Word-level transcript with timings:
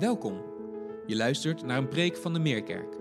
Welkom. 0.00 0.42
Je 1.06 1.16
luistert 1.16 1.62
naar 1.62 1.78
een 1.78 1.88
preek 1.88 2.16
van 2.16 2.32
de 2.32 2.38
Meerkerk. 2.38 2.96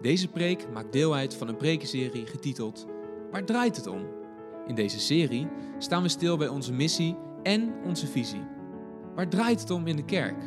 Deze 0.00 0.28
preek 0.28 0.70
maakt 0.70 0.92
deel 0.92 1.14
uit 1.14 1.34
van 1.34 1.48
een 1.48 1.56
prekenserie 1.56 2.26
getiteld 2.26 2.86
Waar 3.30 3.44
draait 3.44 3.76
het 3.76 3.86
om? 3.86 4.06
In 4.66 4.74
deze 4.74 5.00
serie 5.00 5.48
staan 5.78 6.02
we 6.02 6.08
stil 6.08 6.36
bij 6.36 6.48
onze 6.48 6.72
missie 6.72 7.16
en 7.42 7.74
onze 7.84 8.06
visie. 8.06 8.42
Waar 9.14 9.28
draait 9.28 9.60
het 9.60 9.70
om 9.70 9.86
in 9.86 9.96
de 9.96 10.04
kerk? 10.04 10.42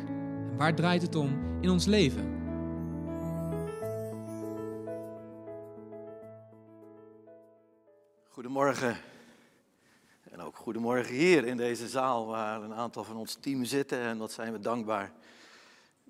En 0.50 0.56
waar 0.56 0.74
draait 0.74 1.02
het 1.02 1.14
om 1.14 1.58
in 1.60 1.70
ons 1.70 1.86
leven? 1.86 2.36
Goedemorgen. 8.28 8.96
En 10.30 10.40
ook 10.40 10.56
goedemorgen 10.56 11.14
hier 11.14 11.44
in 11.44 11.56
deze 11.56 11.88
zaal 11.88 12.26
waar 12.26 12.62
een 12.62 12.74
aantal 12.74 13.04
van 13.04 13.16
ons 13.16 13.34
team 13.40 13.64
zitten. 13.64 14.00
En 14.00 14.18
wat 14.18 14.32
zijn 14.32 14.52
we 14.52 14.60
dankbaar 14.60 15.12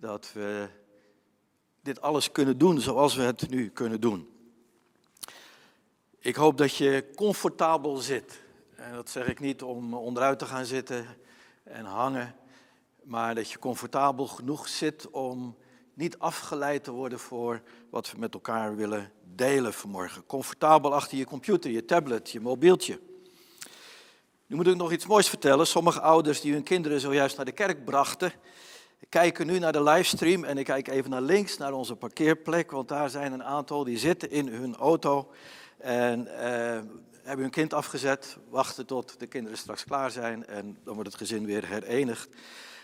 dat 0.00 0.32
we 0.32 0.68
dit 1.82 2.00
alles 2.00 2.32
kunnen 2.32 2.58
doen 2.58 2.80
zoals 2.80 3.14
we 3.14 3.22
het 3.22 3.50
nu 3.50 3.68
kunnen 3.68 4.00
doen. 4.00 4.28
Ik 6.18 6.36
hoop 6.36 6.58
dat 6.58 6.76
je 6.76 7.10
comfortabel 7.14 7.96
zit. 7.96 8.42
En 8.76 8.92
dat 8.92 9.10
zeg 9.10 9.26
ik 9.26 9.40
niet 9.40 9.62
om 9.62 9.94
onderuit 9.94 10.38
te 10.38 10.46
gaan 10.46 10.64
zitten 10.64 11.06
en 11.62 11.84
hangen, 11.84 12.34
maar 13.02 13.34
dat 13.34 13.50
je 13.50 13.58
comfortabel 13.58 14.26
genoeg 14.26 14.68
zit 14.68 15.10
om 15.10 15.56
niet 15.94 16.18
afgeleid 16.18 16.84
te 16.84 16.90
worden 16.90 17.18
voor 17.18 17.62
wat 17.90 18.10
we 18.10 18.18
met 18.18 18.34
elkaar 18.34 18.76
willen 18.76 19.12
delen 19.34 19.74
vanmorgen. 19.74 20.26
Comfortabel 20.26 20.94
achter 20.94 21.18
je 21.18 21.24
computer, 21.24 21.70
je 21.70 21.84
tablet, 21.84 22.30
je 22.30 22.40
mobieltje. 22.40 23.00
Nu 24.46 24.56
moet 24.56 24.66
ik 24.66 24.76
nog 24.76 24.92
iets 24.92 25.06
moois 25.06 25.28
vertellen. 25.28 25.66
Sommige 25.66 26.00
ouders 26.00 26.40
die 26.40 26.52
hun 26.52 26.62
kinderen 26.62 27.00
zojuist 27.00 27.36
naar 27.36 27.44
de 27.44 27.52
kerk 27.52 27.84
brachten, 27.84 28.32
kijken 29.08 29.46
nu 29.46 29.58
naar 29.58 29.72
de 29.72 29.82
livestream 29.82 30.44
en 30.44 30.58
ik 30.58 30.64
kijk 30.64 30.88
even 30.88 31.10
naar 31.10 31.22
links, 31.22 31.56
naar 31.56 31.72
onze 31.72 31.96
parkeerplek, 31.96 32.70
want 32.70 32.88
daar 32.88 33.10
zijn 33.10 33.32
een 33.32 33.44
aantal 33.44 33.84
die 33.84 33.98
zitten 33.98 34.30
in 34.30 34.48
hun 34.48 34.76
auto 34.76 35.30
en 35.78 36.26
eh, 36.26 36.80
hebben 37.22 37.44
hun 37.44 37.50
kind 37.50 37.74
afgezet, 37.74 38.36
wachten 38.48 38.86
tot 38.86 39.20
de 39.20 39.26
kinderen 39.26 39.58
straks 39.58 39.84
klaar 39.84 40.10
zijn 40.10 40.46
en 40.46 40.78
dan 40.84 40.94
wordt 40.94 41.08
het 41.08 41.18
gezin 41.18 41.46
weer 41.46 41.66
herenigd. 41.66 42.28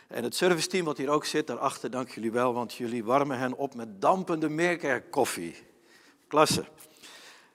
En 0.08 0.24
het 0.24 0.34
serviceteam 0.34 0.84
wat 0.84 0.98
hier 0.98 1.08
ook 1.08 1.24
zit, 1.24 1.46
daarachter, 1.46 1.90
dank 1.90 2.08
jullie 2.10 2.32
wel, 2.32 2.54
want 2.54 2.74
jullie 2.74 3.04
warmen 3.04 3.38
hen 3.38 3.56
op 3.56 3.74
met 3.74 4.00
dampende 4.00 4.48
meerkerkkoffie. 4.48 5.56
Klasse. 6.28 6.64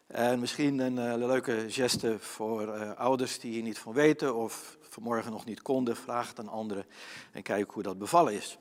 En 0.07 0.39
misschien 0.39 0.79
een 0.79 1.19
uh, 1.19 1.27
leuke 1.27 1.65
geste 1.67 2.19
voor 2.19 2.61
uh, 2.61 2.91
ouders 2.95 3.39
die 3.39 3.51
hier 3.51 3.61
niet 3.61 3.79
van 3.79 3.93
weten 3.93 4.35
of 4.35 4.77
vanmorgen 4.99 5.31
nog 5.31 5.45
niet 5.45 5.61
konden. 5.61 5.95
Vraag 5.95 6.27
het 6.27 6.39
aan 6.39 6.49
anderen 6.49 6.85
en 7.31 7.41
kijk 7.41 7.71
hoe 7.71 7.83
dat 7.83 7.97
bevallen 7.97 8.33
is. 8.33 8.57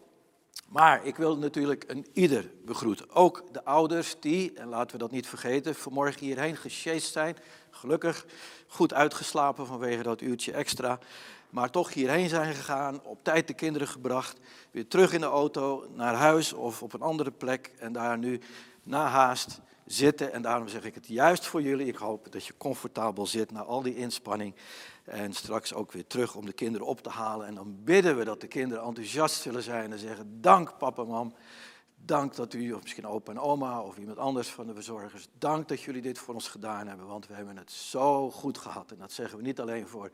Maar 0.68 1.04
ik 1.04 1.16
wil 1.16 1.38
natuurlijk 1.38 1.84
een 1.86 2.06
ieder 2.12 2.50
begroeten. 2.64 3.10
Ook 3.10 3.44
de 3.52 3.64
ouders 3.64 4.16
die, 4.20 4.52
en 4.52 4.68
laten 4.68 4.92
we 4.92 4.98
dat 4.98 5.10
niet 5.10 5.26
vergeten, 5.26 5.74
vanmorgen 5.74 6.26
hierheen 6.26 6.56
gesjeest 6.56 7.12
zijn. 7.12 7.36
Gelukkig 7.70 8.26
goed 8.66 8.94
uitgeslapen 8.94 9.66
vanwege 9.66 10.02
dat 10.02 10.20
uurtje 10.20 10.52
extra. 10.52 10.98
Maar 11.50 11.70
toch 11.70 11.92
hierheen 11.92 12.28
zijn 12.28 12.54
gegaan, 12.54 13.04
op 13.04 13.24
tijd 13.24 13.46
de 13.46 13.54
kinderen 13.54 13.88
gebracht. 13.88 14.38
Weer 14.70 14.88
terug 14.88 15.12
in 15.12 15.20
de 15.20 15.26
auto 15.26 15.86
naar 15.94 16.14
huis 16.14 16.52
of 16.52 16.82
op 16.82 16.92
een 16.92 17.02
andere 17.02 17.30
plek. 17.30 17.72
En 17.78 17.92
daar 17.92 18.18
nu 18.18 18.40
na 18.82 19.06
haast 19.06 19.60
zitten. 19.86 20.32
En 20.32 20.42
daarom 20.42 20.68
zeg 20.68 20.84
ik 20.84 20.94
het 20.94 21.06
juist 21.06 21.46
voor 21.46 21.62
jullie. 21.62 21.86
Ik 21.86 21.96
hoop 21.96 22.32
dat 22.32 22.46
je 22.46 22.56
comfortabel 22.56 23.26
zit 23.26 23.50
na 23.50 23.62
al 23.62 23.82
die 23.82 23.96
inspanning. 23.96 24.54
En 25.08 25.32
straks 25.32 25.74
ook 25.74 25.92
weer 25.92 26.06
terug 26.06 26.34
om 26.34 26.46
de 26.46 26.52
kinderen 26.52 26.86
op 26.86 27.00
te 27.00 27.10
halen. 27.10 27.46
En 27.46 27.54
dan 27.54 27.84
bidden 27.84 28.16
we 28.16 28.24
dat 28.24 28.40
de 28.40 28.46
kinderen 28.46 28.84
enthousiast 28.84 29.42
zullen 29.42 29.62
zijn 29.62 29.92
en 29.92 29.98
zeggen: 29.98 30.40
Dank 30.40 30.78
papa, 30.78 31.04
mam. 31.04 31.34
Dank 32.04 32.34
dat 32.34 32.54
u, 32.54 32.72
of 32.72 32.82
misschien 32.82 33.06
opa 33.06 33.32
en 33.32 33.38
oma 33.38 33.80
of 33.80 33.98
iemand 33.98 34.18
anders 34.18 34.48
van 34.48 34.66
de 34.66 34.74
verzorgers, 34.74 35.28
dank 35.38 35.68
dat 35.68 35.80
jullie 35.80 36.02
dit 36.02 36.18
voor 36.18 36.34
ons 36.34 36.48
gedaan 36.48 36.86
hebben, 36.86 37.06
want 37.06 37.26
we 37.26 37.34
hebben 37.34 37.56
het 37.56 37.72
zo 37.72 38.30
goed 38.30 38.58
gehad. 38.58 38.90
En 38.90 38.98
dat 38.98 39.12
zeggen 39.12 39.38
we 39.38 39.44
niet 39.44 39.60
alleen 39.60 39.86
voor 39.86 40.10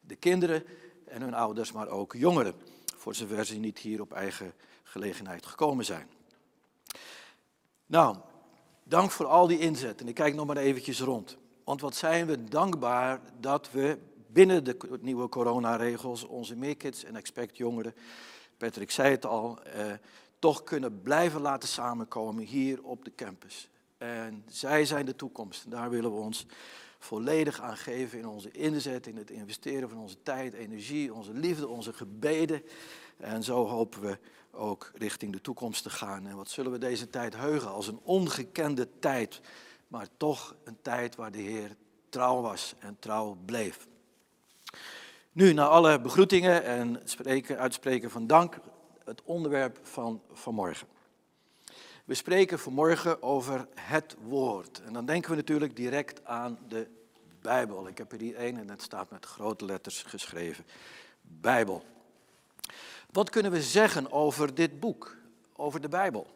de 0.00 0.16
kinderen 0.16 0.64
en 1.04 1.22
hun 1.22 1.34
ouders, 1.34 1.72
maar 1.72 1.88
ook 1.88 2.14
jongeren, 2.14 2.54
voor 2.96 3.14
zover 3.14 3.44
ze 3.44 3.56
niet 3.56 3.78
hier 3.78 4.00
op 4.00 4.12
eigen 4.12 4.54
gelegenheid 4.82 5.46
gekomen 5.46 5.84
zijn. 5.84 6.08
Nou, 7.86 8.16
dank 8.84 9.10
voor 9.10 9.26
al 9.26 9.46
die 9.46 9.58
inzet. 9.58 10.00
En 10.00 10.08
ik 10.08 10.14
kijk 10.14 10.34
nog 10.34 10.46
maar 10.46 10.56
eventjes 10.56 11.00
rond. 11.00 11.36
Want 11.64 11.80
wat 11.80 11.94
zijn 11.94 12.26
we 12.26 12.44
dankbaar 12.44 13.20
dat 13.40 13.70
we 13.70 13.98
binnen 14.32 14.64
de 14.64 14.76
nieuwe 15.00 15.28
coronaregels 15.28 16.24
onze 16.24 16.56
Meerkids 16.56 17.04
en 17.04 17.16
Expect 17.16 17.56
jongeren, 17.56 17.94
Patrick 18.56 18.90
zei 18.90 19.10
het 19.10 19.26
al, 19.26 19.62
eh, 19.62 19.92
toch 20.38 20.64
kunnen 20.64 21.02
blijven 21.02 21.40
laten 21.40 21.68
samenkomen 21.68 22.44
hier 22.44 22.82
op 22.82 23.04
de 23.04 23.12
campus. 23.14 23.68
En 23.98 24.44
zij 24.46 24.84
zijn 24.84 25.06
de 25.06 25.16
toekomst. 25.16 25.64
En 25.64 25.70
daar 25.70 25.90
willen 25.90 26.14
we 26.14 26.20
ons 26.20 26.46
volledig 26.98 27.60
aan 27.60 27.76
geven 27.76 28.18
in 28.18 28.26
onze 28.26 28.50
inzet, 28.50 29.06
in 29.06 29.16
het 29.16 29.30
investeren 29.30 29.88
van 29.88 29.98
onze 29.98 30.22
tijd, 30.22 30.54
energie, 30.54 31.14
onze 31.14 31.32
liefde, 31.32 31.68
onze 31.68 31.92
gebeden. 31.92 32.62
En 33.16 33.42
zo 33.42 33.66
hopen 33.66 34.00
we 34.00 34.18
ook 34.50 34.90
richting 34.94 35.32
de 35.32 35.40
toekomst 35.40 35.82
te 35.82 35.90
gaan. 35.90 36.26
En 36.26 36.36
wat 36.36 36.50
zullen 36.50 36.72
we 36.72 36.78
deze 36.78 37.10
tijd 37.10 37.36
heugen 37.36 37.70
als 37.70 37.86
een 37.86 38.00
ongekende 38.02 38.88
tijd, 38.98 39.40
maar 39.88 40.06
toch 40.16 40.54
een 40.64 40.78
tijd 40.82 41.16
waar 41.16 41.32
de 41.32 41.40
Heer 41.40 41.76
trouw 42.08 42.40
was 42.40 42.74
en 42.78 42.96
trouw 42.98 43.36
bleef. 43.44 43.86
Nu, 45.34 45.52
na 45.52 45.66
alle 45.66 46.00
begroetingen 46.00 46.64
en 46.64 47.00
spreken, 47.04 47.58
uitspreken 47.58 48.10
van 48.10 48.26
dank, 48.26 48.56
het 49.04 49.22
onderwerp 49.24 49.78
van 49.82 50.22
vanmorgen. 50.32 50.86
We 52.04 52.14
spreken 52.14 52.58
vanmorgen 52.58 53.22
over 53.22 53.66
het 53.74 54.16
woord. 54.22 54.82
En 54.84 54.92
dan 54.92 55.06
denken 55.06 55.30
we 55.30 55.36
natuurlijk 55.36 55.76
direct 55.76 56.24
aan 56.24 56.58
de 56.68 56.88
Bijbel. 57.40 57.88
Ik 57.88 57.98
heb 57.98 58.12
er 58.12 58.20
hier 58.20 58.34
één 58.34 58.56
en 58.56 58.68
het 58.70 58.82
staat 58.82 59.10
met 59.10 59.26
grote 59.26 59.64
letters 59.64 60.02
geschreven. 60.02 60.64
Bijbel. 61.20 61.82
Wat 63.10 63.30
kunnen 63.30 63.52
we 63.52 63.62
zeggen 63.62 64.12
over 64.12 64.54
dit 64.54 64.80
boek, 64.80 65.16
over 65.56 65.80
de 65.80 65.88
Bijbel? 65.88 66.26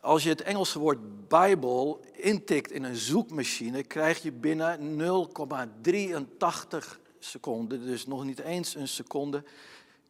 Als 0.00 0.22
je 0.22 0.28
het 0.28 0.42
Engelse 0.42 0.78
woord 0.78 1.28
Bijbel 1.28 2.04
intikt 2.12 2.70
in 2.70 2.84
een 2.84 2.96
zoekmachine, 2.96 3.82
krijg 3.82 4.22
je 4.22 4.32
binnen 4.32 5.00
0,83 5.88 7.04
seconden, 7.18 7.86
dus 7.86 8.06
nog 8.06 8.24
niet 8.24 8.38
eens 8.38 8.74
een 8.74 8.88
seconde, 8.88 9.44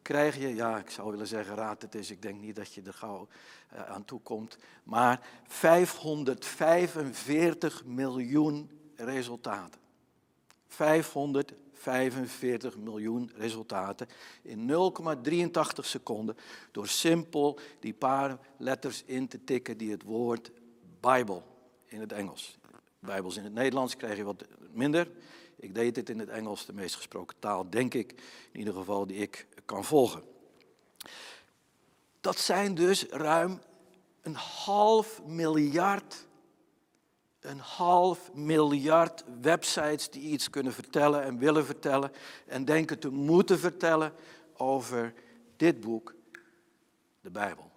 krijg 0.01 0.37
je, 0.37 0.55
ja, 0.55 0.77
ik 0.77 0.89
zou 0.89 1.11
willen 1.11 1.27
zeggen, 1.27 1.55
raad 1.55 1.81
het 1.81 1.95
is, 1.95 2.11
ik 2.11 2.21
denk 2.21 2.41
niet 2.41 2.55
dat 2.55 2.73
je 2.73 2.81
er 2.81 2.93
gauw 2.93 3.27
uh, 3.73 3.89
aan 3.89 4.05
toe 4.05 4.21
komt, 4.21 4.57
maar 4.83 5.27
545 5.47 7.85
miljoen 7.85 8.69
resultaten. 8.95 9.79
545 10.67 12.77
miljoen 12.77 13.31
resultaten 13.35 14.07
in 14.41 14.69
0,83 14.69 14.71
seconden 15.79 16.37
door 16.71 16.87
simpel 16.87 17.59
die 17.79 17.93
paar 17.93 18.39
letters 18.57 19.03
in 19.05 19.27
te 19.27 19.43
tikken 19.43 19.77
die 19.77 19.91
het 19.91 20.03
woord 20.03 20.51
Bijbel 20.99 21.43
in 21.85 21.99
het 21.99 22.11
Engels. 22.11 22.57
Bijbels 22.99 23.37
in 23.37 23.43
het 23.43 23.53
Nederlands 23.53 23.95
krijg 23.95 24.17
je 24.17 24.23
wat 24.23 24.45
minder. 24.71 25.07
Ik 25.59 25.75
deed 25.75 25.95
dit 25.95 26.09
in 26.09 26.19
het 26.19 26.29
Engels, 26.29 26.65
de 26.65 26.73
meest 26.73 26.95
gesproken 26.95 27.39
taal, 27.39 27.69
denk 27.69 27.93
ik, 27.93 28.11
in 28.51 28.59
ieder 28.59 28.73
geval 28.73 29.07
die 29.07 29.17
ik 29.17 29.47
kan 29.65 29.83
volgen. 29.83 30.23
Dat 32.21 32.37
zijn 32.37 32.75
dus 32.75 33.03
ruim 33.03 33.61
een 34.21 34.35
half 34.35 35.23
miljard, 35.23 36.27
een 37.39 37.59
half 37.59 38.33
miljard 38.33 39.23
websites 39.41 40.09
die 40.09 40.21
iets 40.21 40.49
kunnen 40.49 40.73
vertellen 40.73 41.23
en 41.23 41.37
willen 41.37 41.65
vertellen 41.65 42.11
en 42.45 42.65
denken 42.65 42.99
te 42.99 43.09
moeten 43.09 43.59
vertellen 43.59 44.13
over 44.53 45.13
dit 45.55 45.79
boek, 45.79 46.15
de 47.21 47.29
Bijbel. 47.29 47.71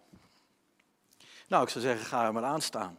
Nou, 1.48 1.62
ik 1.62 1.68
zou 1.68 1.84
zeggen, 1.84 2.06
ga 2.06 2.26
er 2.26 2.32
maar 2.32 2.44
aan 2.44 2.62
staan. 2.62 2.98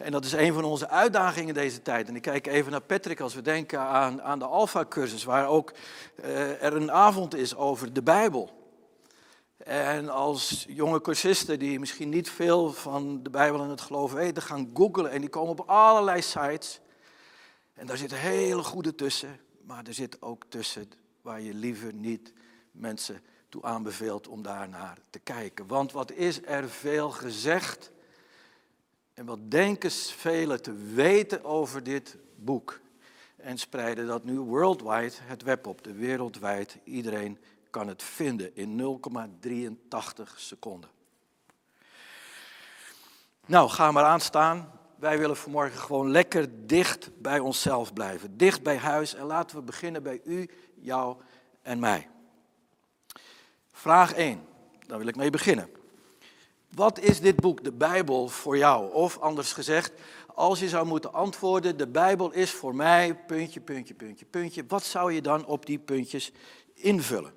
En 0.00 0.12
dat 0.12 0.24
is 0.24 0.32
een 0.32 0.52
van 0.52 0.64
onze 0.64 0.88
uitdagingen 0.88 1.54
deze 1.54 1.82
tijd. 1.82 2.08
En 2.08 2.16
ik 2.16 2.22
kijk 2.22 2.46
even 2.46 2.70
naar 2.70 2.80
Patrick 2.80 3.20
als 3.20 3.34
we 3.34 3.42
denken 3.42 3.80
aan, 3.80 4.22
aan 4.22 4.38
de 4.38 4.44
Alpha-cursus, 4.44 5.24
waar 5.24 5.46
ook 5.46 5.72
uh, 6.24 6.62
er 6.62 6.76
een 6.76 6.90
avond 6.90 7.34
is 7.34 7.56
over 7.56 7.92
de 7.92 8.02
Bijbel. 8.02 8.50
En 9.56 10.08
als 10.08 10.64
jonge 10.68 11.00
cursisten 11.00 11.58
die 11.58 11.78
misschien 11.78 12.08
niet 12.08 12.30
veel 12.30 12.72
van 12.72 13.22
de 13.22 13.30
Bijbel 13.30 13.62
en 13.62 13.68
het 13.68 13.80
geloof 13.80 14.12
weten, 14.12 14.42
gaan 14.42 14.70
googlen 14.74 15.10
en 15.10 15.20
die 15.20 15.30
komen 15.30 15.50
op 15.50 15.68
allerlei 15.68 16.22
sites. 16.22 16.80
En 17.74 17.86
daar 17.86 17.96
zitten 17.96 18.18
hele 18.18 18.62
goede 18.62 18.94
tussen, 18.94 19.40
maar 19.66 19.86
er 19.86 19.94
zit 19.94 20.22
ook 20.22 20.44
tussen 20.48 20.90
waar 21.22 21.40
je 21.40 21.54
liever 21.54 21.94
niet 21.94 22.32
mensen 22.70 23.22
toe 23.48 23.62
aanbeveelt 23.62 24.28
om 24.28 24.42
daar 24.42 24.68
naar 24.68 24.98
te 25.10 25.18
kijken. 25.18 25.66
Want 25.66 25.92
wat 25.92 26.12
is 26.12 26.40
er 26.44 26.68
veel 26.68 27.10
gezegd 27.10 27.90
en 29.20 29.26
wat 29.26 29.50
denken 29.50 29.90
velen 29.90 30.62
te 30.62 30.72
weten 30.74 31.44
over 31.44 31.82
dit 31.82 32.16
boek? 32.36 32.80
En 33.36 33.58
spreiden 33.58 34.06
dat 34.06 34.24
nu 34.24 34.38
worldwide 34.38 35.12
het 35.22 35.42
web 35.42 35.66
op, 35.66 35.84
de 35.84 35.92
wereldwijd. 35.92 36.78
Iedereen 36.84 37.38
kan 37.70 37.88
het 37.88 38.02
vinden 38.02 38.56
in 38.56 39.00
0,83 40.16 40.36
seconden. 40.36 40.90
Nou, 43.46 43.68
ga 43.68 43.90
maar 43.90 44.04
aanstaan. 44.04 44.72
Wij 44.96 45.18
willen 45.18 45.36
vanmorgen 45.36 45.78
gewoon 45.78 46.10
lekker 46.10 46.66
dicht 46.66 47.10
bij 47.20 47.38
onszelf 47.38 47.92
blijven. 47.92 48.36
Dicht 48.36 48.62
bij 48.62 48.76
huis. 48.76 49.14
En 49.14 49.24
laten 49.24 49.56
we 49.56 49.62
beginnen 49.62 50.02
bij 50.02 50.20
u, 50.24 50.50
jou 50.74 51.16
en 51.62 51.78
mij. 51.78 52.08
Vraag 53.72 54.12
1. 54.12 54.46
Daar 54.86 54.98
wil 54.98 55.08
ik 55.08 55.16
mee 55.16 55.30
beginnen. 55.30 55.79
Wat 56.74 56.98
is 56.98 57.20
dit 57.20 57.36
boek, 57.36 57.64
de 57.64 57.72
Bijbel, 57.72 58.28
voor 58.28 58.56
jou? 58.56 58.92
Of 58.92 59.18
anders 59.18 59.52
gezegd, 59.52 59.92
als 60.34 60.60
je 60.60 60.68
zou 60.68 60.86
moeten 60.86 61.12
antwoorden, 61.12 61.76
de 61.76 61.86
Bijbel 61.86 62.32
is 62.32 62.50
voor 62.50 62.74
mij, 62.74 63.14
puntje, 63.14 63.60
puntje, 63.60 63.94
puntje, 63.94 64.24
puntje. 64.24 64.64
Wat 64.68 64.84
zou 64.84 65.12
je 65.12 65.22
dan 65.22 65.46
op 65.46 65.66
die 65.66 65.78
puntjes 65.78 66.32
invullen? 66.74 67.32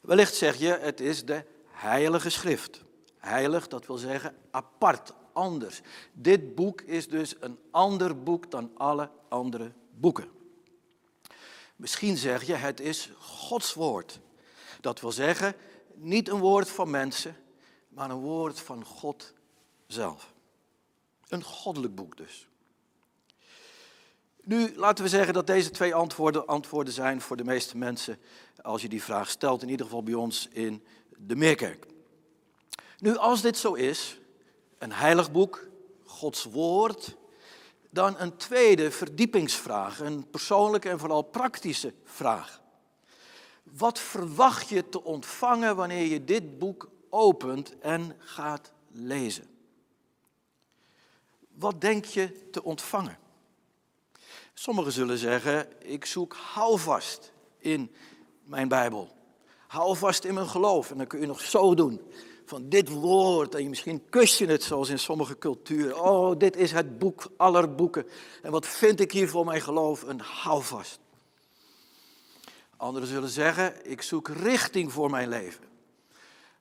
Wellicht 0.00 0.34
zeg 0.34 0.56
je, 0.56 0.78
het 0.80 1.00
is 1.00 1.24
de 1.24 1.44
Heilige 1.70 2.30
Schrift. 2.30 2.84
Heilig, 3.18 3.68
dat 3.68 3.86
wil 3.86 3.96
zeggen 3.96 4.36
apart, 4.50 5.12
anders. 5.32 5.80
Dit 6.12 6.54
boek 6.54 6.80
is 6.80 7.08
dus 7.08 7.34
een 7.40 7.58
ander 7.70 8.22
boek 8.22 8.50
dan 8.50 8.70
alle 8.74 9.10
andere 9.28 9.72
boeken. 9.90 10.28
Misschien 11.76 12.16
zeg 12.16 12.44
je, 12.44 12.54
het 12.54 12.80
is 12.80 13.10
Gods 13.18 13.74
woord. 13.74 14.20
Dat 14.80 15.00
wil 15.00 15.12
zeggen, 15.12 15.54
niet 15.94 16.28
een 16.28 16.38
woord 16.38 16.70
van 16.70 16.90
mensen, 16.90 17.36
maar 17.96 18.10
een 18.10 18.20
woord 18.20 18.60
van 18.60 18.84
God 18.84 19.32
zelf. 19.86 20.34
Een 21.28 21.42
goddelijk 21.42 21.94
boek 21.94 22.16
dus. 22.16 22.48
Nu 24.42 24.76
laten 24.76 25.04
we 25.04 25.10
zeggen 25.10 25.34
dat 25.34 25.46
deze 25.46 25.70
twee 25.70 25.94
antwoorden 25.94 26.46
antwoorden 26.46 26.92
zijn 26.92 27.20
voor 27.20 27.36
de 27.36 27.44
meeste 27.44 27.76
mensen 27.76 28.18
als 28.62 28.82
je 28.82 28.88
die 28.88 29.02
vraag 29.02 29.30
stelt, 29.30 29.62
in 29.62 29.68
ieder 29.68 29.86
geval 29.86 30.02
bij 30.02 30.14
ons 30.14 30.48
in 30.48 30.84
de 31.16 31.36
Meerkerk. 31.36 31.86
Nu, 32.98 33.16
als 33.16 33.42
dit 33.42 33.56
zo 33.56 33.72
is, 33.72 34.18
een 34.78 34.92
heilig 34.92 35.32
boek, 35.32 35.68
Gods 36.04 36.44
woord, 36.44 37.16
dan 37.90 38.18
een 38.18 38.36
tweede 38.36 38.90
verdiepingsvraag, 38.90 40.00
een 40.00 40.30
persoonlijke 40.30 40.88
en 40.88 40.98
vooral 40.98 41.22
praktische 41.22 41.94
vraag. 42.04 42.62
Wat 43.62 43.98
verwacht 43.98 44.68
je 44.68 44.88
te 44.88 45.04
ontvangen 45.04 45.76
wanneer 45.76 46.06
je 46.06 46.24
dit 46.24 46.58
boek 46.58 46.94
opent 47.16 47.78
en 47.78 48.16
gaat 48.18 48.72
lezen? 48.90 49.46
Wat 51.48 51.80
denk 51.80 52.04
je 52.04 52.50
te 52.50 52.64
ontvangen? 52.64 53.18
Sommigen 54.54 54.92
zullen 54.92 55.18
zeggen, 55.18 55.68
ik 55.78 56.04
zoek 56.04 56.34
houvast 56.34 57.32
in 57.58 57.94
mijn 58.44 58.68
Bijbel. 58.68 59.08
Hou 59.66 59.96
vast 59.96 60.24
in 60.24 60.34
mijn 60.34 60.48
geloof 60.48 60.90
en 60.90 60.96
dan 60.96 61.06
kun 61.06 61.20
je 61.20 61.26
nog 61.26 61.40
zo 61.40 61.74
doen. 61.74 62.00
Van 62.44 62.68
dit 62.68 62.88
woord 62.88 63.54
en 63.54 63.62
je 63.62 63.68
misschien 63.68 64.08
kus 64.10 64.38
je 64.38 64.46
het 64.46 64.62
zoals 64.62 64.88
in 64.88 64.98
sommige 64.98 65.38
culturen. 65.38 66.00
Oh, 66.00 66.38
dit 66.38 66.56
is 66.56 66.72
het 66.72 66.98
boek 66.98 67.30
aller 67.36 67.74
boeken. 67.74 68.06
En 68.42 68.50
wat 68.50 68.66
vind 68.66 69.00
ik 69.00 69.12
hier 69.12 69.28
voor 69.28 69.44
mijn 69.44 69.60
geloof? 69.60 70.02
Een 70.02 70.20
houvast. 70.20 70.98
Anderen 72.76 73.08
zullen 73.08 73.28
zeggen, 73.28 73.90
ik 73.90 74.02
zoek 74.02 74.28
richting 74.28 74.92
voor 74.92 75.10
mijn 75.10 75.28
leven. 75.28 75.75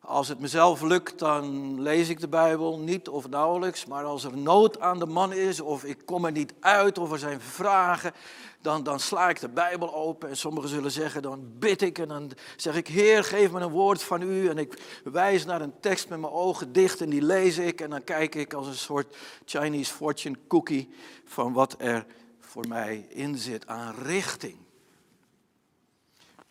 Als 0.05 0.27
het 0.27 0.39
mezelf 0.39 0.81
lukt, 0.81 1.19
dan 1.19 1.75
lees 1.81 2.09
ik 2.09 2.19
de 2.19 2.27
Bijbel 2.27 2.79
niet 2.79 3.09
of 3.09 3.29
nauwelijks. 3.29 3.85
Maar 3.85 4.03
als 4.03 4.23
er 4.23 4.37
nood 4.37 4.79
aan 4.79 4.99
de 4.99 5.05
man 5.05 5.33
is, 5.33 5.59
of 5.59 5.83
ik 5.83 6.05
kom 6.05 6.25
er 6.25 6.31
niet 6.31 6.53
uit, 6.59 6.97
of 6.97 7.11
er 7.11 7.19
zijn 7.19 7.41
vragen, 7.41 8.13
dan, 8.61 8.83
dan 8.83 8.99
sla 8.99 9.29
ik 9.29 9.39
de 9.39 9.49
Bijbel 9.49 9.95
open. 9.95 10.29
En 10.29 10.37
sommigen 10.37 10.69
zullen 10.69 10.91
zeggen, 10.91 11.21
dan 11.21 11.51
bid 11.59 11.81
ik 11.81 11.97
en 11.97 12.07
dan 12.07 12.31
zeg 12.55 12.75
ik, 12.75 12.87
Heer, 12.87 13.23
geef 13.23 13.51
me 13.51 13.59
een 13.59 13.69
woord 13.69 14.03
van 14.03 14.21
u. 14.21 14.47
En 14.49 14.57
ik 14.57 15.01
wijs 15.03 15.45
naar 15.45 15.61
een 15.61 15.79
tekst 15.79 16.09
met 16.09 16.19
mijn 16.19 16.33
ogen 16.33 16.73
dicht 16.73 17.01
en 17.01 17.09
die 17.09 17.21
lees 17.21 17.57
ik. 17.57 17.81
En 17.81 17.89
dan 17.89 18.03
kijk 18.03 18.35
ik 18.35 18.53
als 18.53 18.67
een 18.67 18.75
soort 18.75 19.15
Chinese 19.45 19.93
fortune 19.93 20.37
cookie 20.47 20.89
van 21.25 21.53
wat 21.53 21.75
er 21.77 22.05
voor 22.39 22.67
mij 22.67 23.05
in 23.09 23.37
zit 23.37 23.67
aan 23.67 23.95
richting 24.03 24.64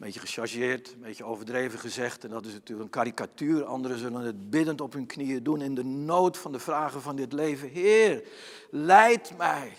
beetje 0.05 0.21
gechargeerd, 0.21 0.93
een 0.93 1.01
beetje 1.01 1.25
overdreven 1.25 1.79
gezegd. 1.79 2.25
En 2.25 2.31
dat 2.31 2.47
is 2.47 2.53
natuurlijk 2.53 2.85
een 2.85 2.91
karikatuur. 2.91 3.65
Anderen 3.65 3.99
zullen 3.99 4.23
het 4.23 4.51
biddend 4.51 4.81
op 4.81 4.93
hun 4.93 5.07
knieën 5.07 5.43
doen 5.43 5.63
in 5.63 5.75
de 5.75 5.85
nood 5.85 6.39
van 6.39 6.53
de 6.53 6.59
vragen 6.59 7.03
van 7.03 7.17
dit 7.17 7.33
leven. 7.33 7.69
Heer, 7.69 8.29
leid 8.71 9.37
mij 9.37 9.73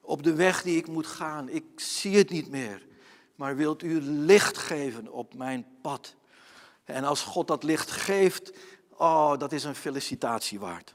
op 0.00 0.22
de 0.22 0.34
weg 0.34 0.62
die 0.62 0.76
ik 0.76 0.88
moet 0.88 1.06
gaan. 1.06 1.48
Ik 1.48 1.64
zie 1.76 2.16
het 2.16 2.30
niet 2.30 2.50
meer. 2.50 2.86
Maar 3.34 3.56
wilt 3.56 3.82
u 3.82 4.00
licht 4.00 4.58
geven 4.58 5.12
op 5.12 5.34
mijn 5.34 5.66
pad? 5.82 6.14
En 6.84 7.04
als 7.04 7.22
God 7.22 7.46
dat 7.46 7.62
licht 7.62 7.90
geeft, 7.90 8.52
oh, 8.90 9.38
dat 9.38 9.52
is 9.52 9.64
een 9.64 9.74
felicitatie 9.74 10.60
waard. 10.60 10.94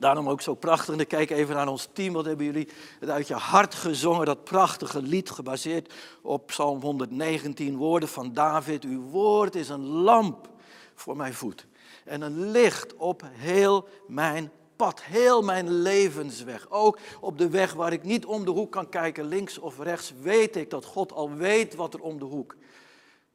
Daarom 0.00 0.28
ook 0.28 0.40
zo 0.40 0.54
prachtig. 0.54 0.88
En 0.88 0.96
dan 0.96 1.06
kijk 1.06 1.30
even 1.30 1.54
naar 1.54 1.68
ons 1.68 1.88
team. 1.92 2.12
Wat 2.12 2.24
hebben 2.24 2.46
jullie 2.46 2.68
het 3.00 3.08
uit 3.08 3.28
je 3.28 3.34
hart 3.34 3.74
gezongen? 3.74 4.26
Dat 4.26 4.44
prachtige 4.44 5.02
lied 5.02 5.30
gebaseerd 5.30 5.92
op 6.22 6.46
Psalm 6.46 6.80
119 6.80 7.76
woorden 7.76 8.08
van 8.08 8.32
David. 8.32 8.84
Uw 8.84 9.02
woord 9.02 9.54
is 9.54 9.68
een 9.68 9.86
lamp 9.86 10.48
voor 10.94 11.16
mijn 11.16 11.34
voet. 11.34 11.66
En 12.04 12.22
een 12.22 12.50
licht 12.50 12.96
op 12.96 13.22
heel 13.32 13.88
mijn 14.06 14.50
pad, 14.76 15.02
heel 15.02 15.42
mijn 15.42 15.70
levensweg. 15.70 16.70
Ook 16.70 16.98
op 17.20 17.38
de 17.38 17.48
weg 17.48 17.72
waar 17.72 17.92
ik 17.92 18.02
niet 18.02 18.24
om 18.26 18.44
de 18.44 18.50
hoek 18.50 18.72
kan 18.72 18.88
kijken, 18.88 19.24
links 19.24 19.58
of 19.58 19.78
rechts, 19.78 20.12
weet 20.20 20.56
ik 20.56 20.70
dat 20.70 20.84
God 20.84 21.12
al 21.12 21.34
weet 21.34 21.74
wat 21.74 21.94
er 21.94 22.00
om 22.00 22.18
de 22.18 22.24
hoek 22.24 22.56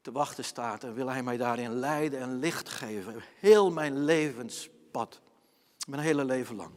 te 0.01 0.11
wachten 0.11 0.43
staat. 0.43 0.83
En 0.83 0.93
wil 0.93 1.09
Hij 1.09 1.23
mij 1.23 1.37
daarin 1.37 1.73
leiden 1.73 2.19
en 2.19 2.39
licht 2.39 2.69
geven. 2.69 3.15
Heel 3.39 3.71
mijn 3.71 4.03
levenspad. 4.03 5.23
Mijn 5.85 6.01
hele 6.01 6.25
leven 6.25 6.55
lang. 6.55 6.73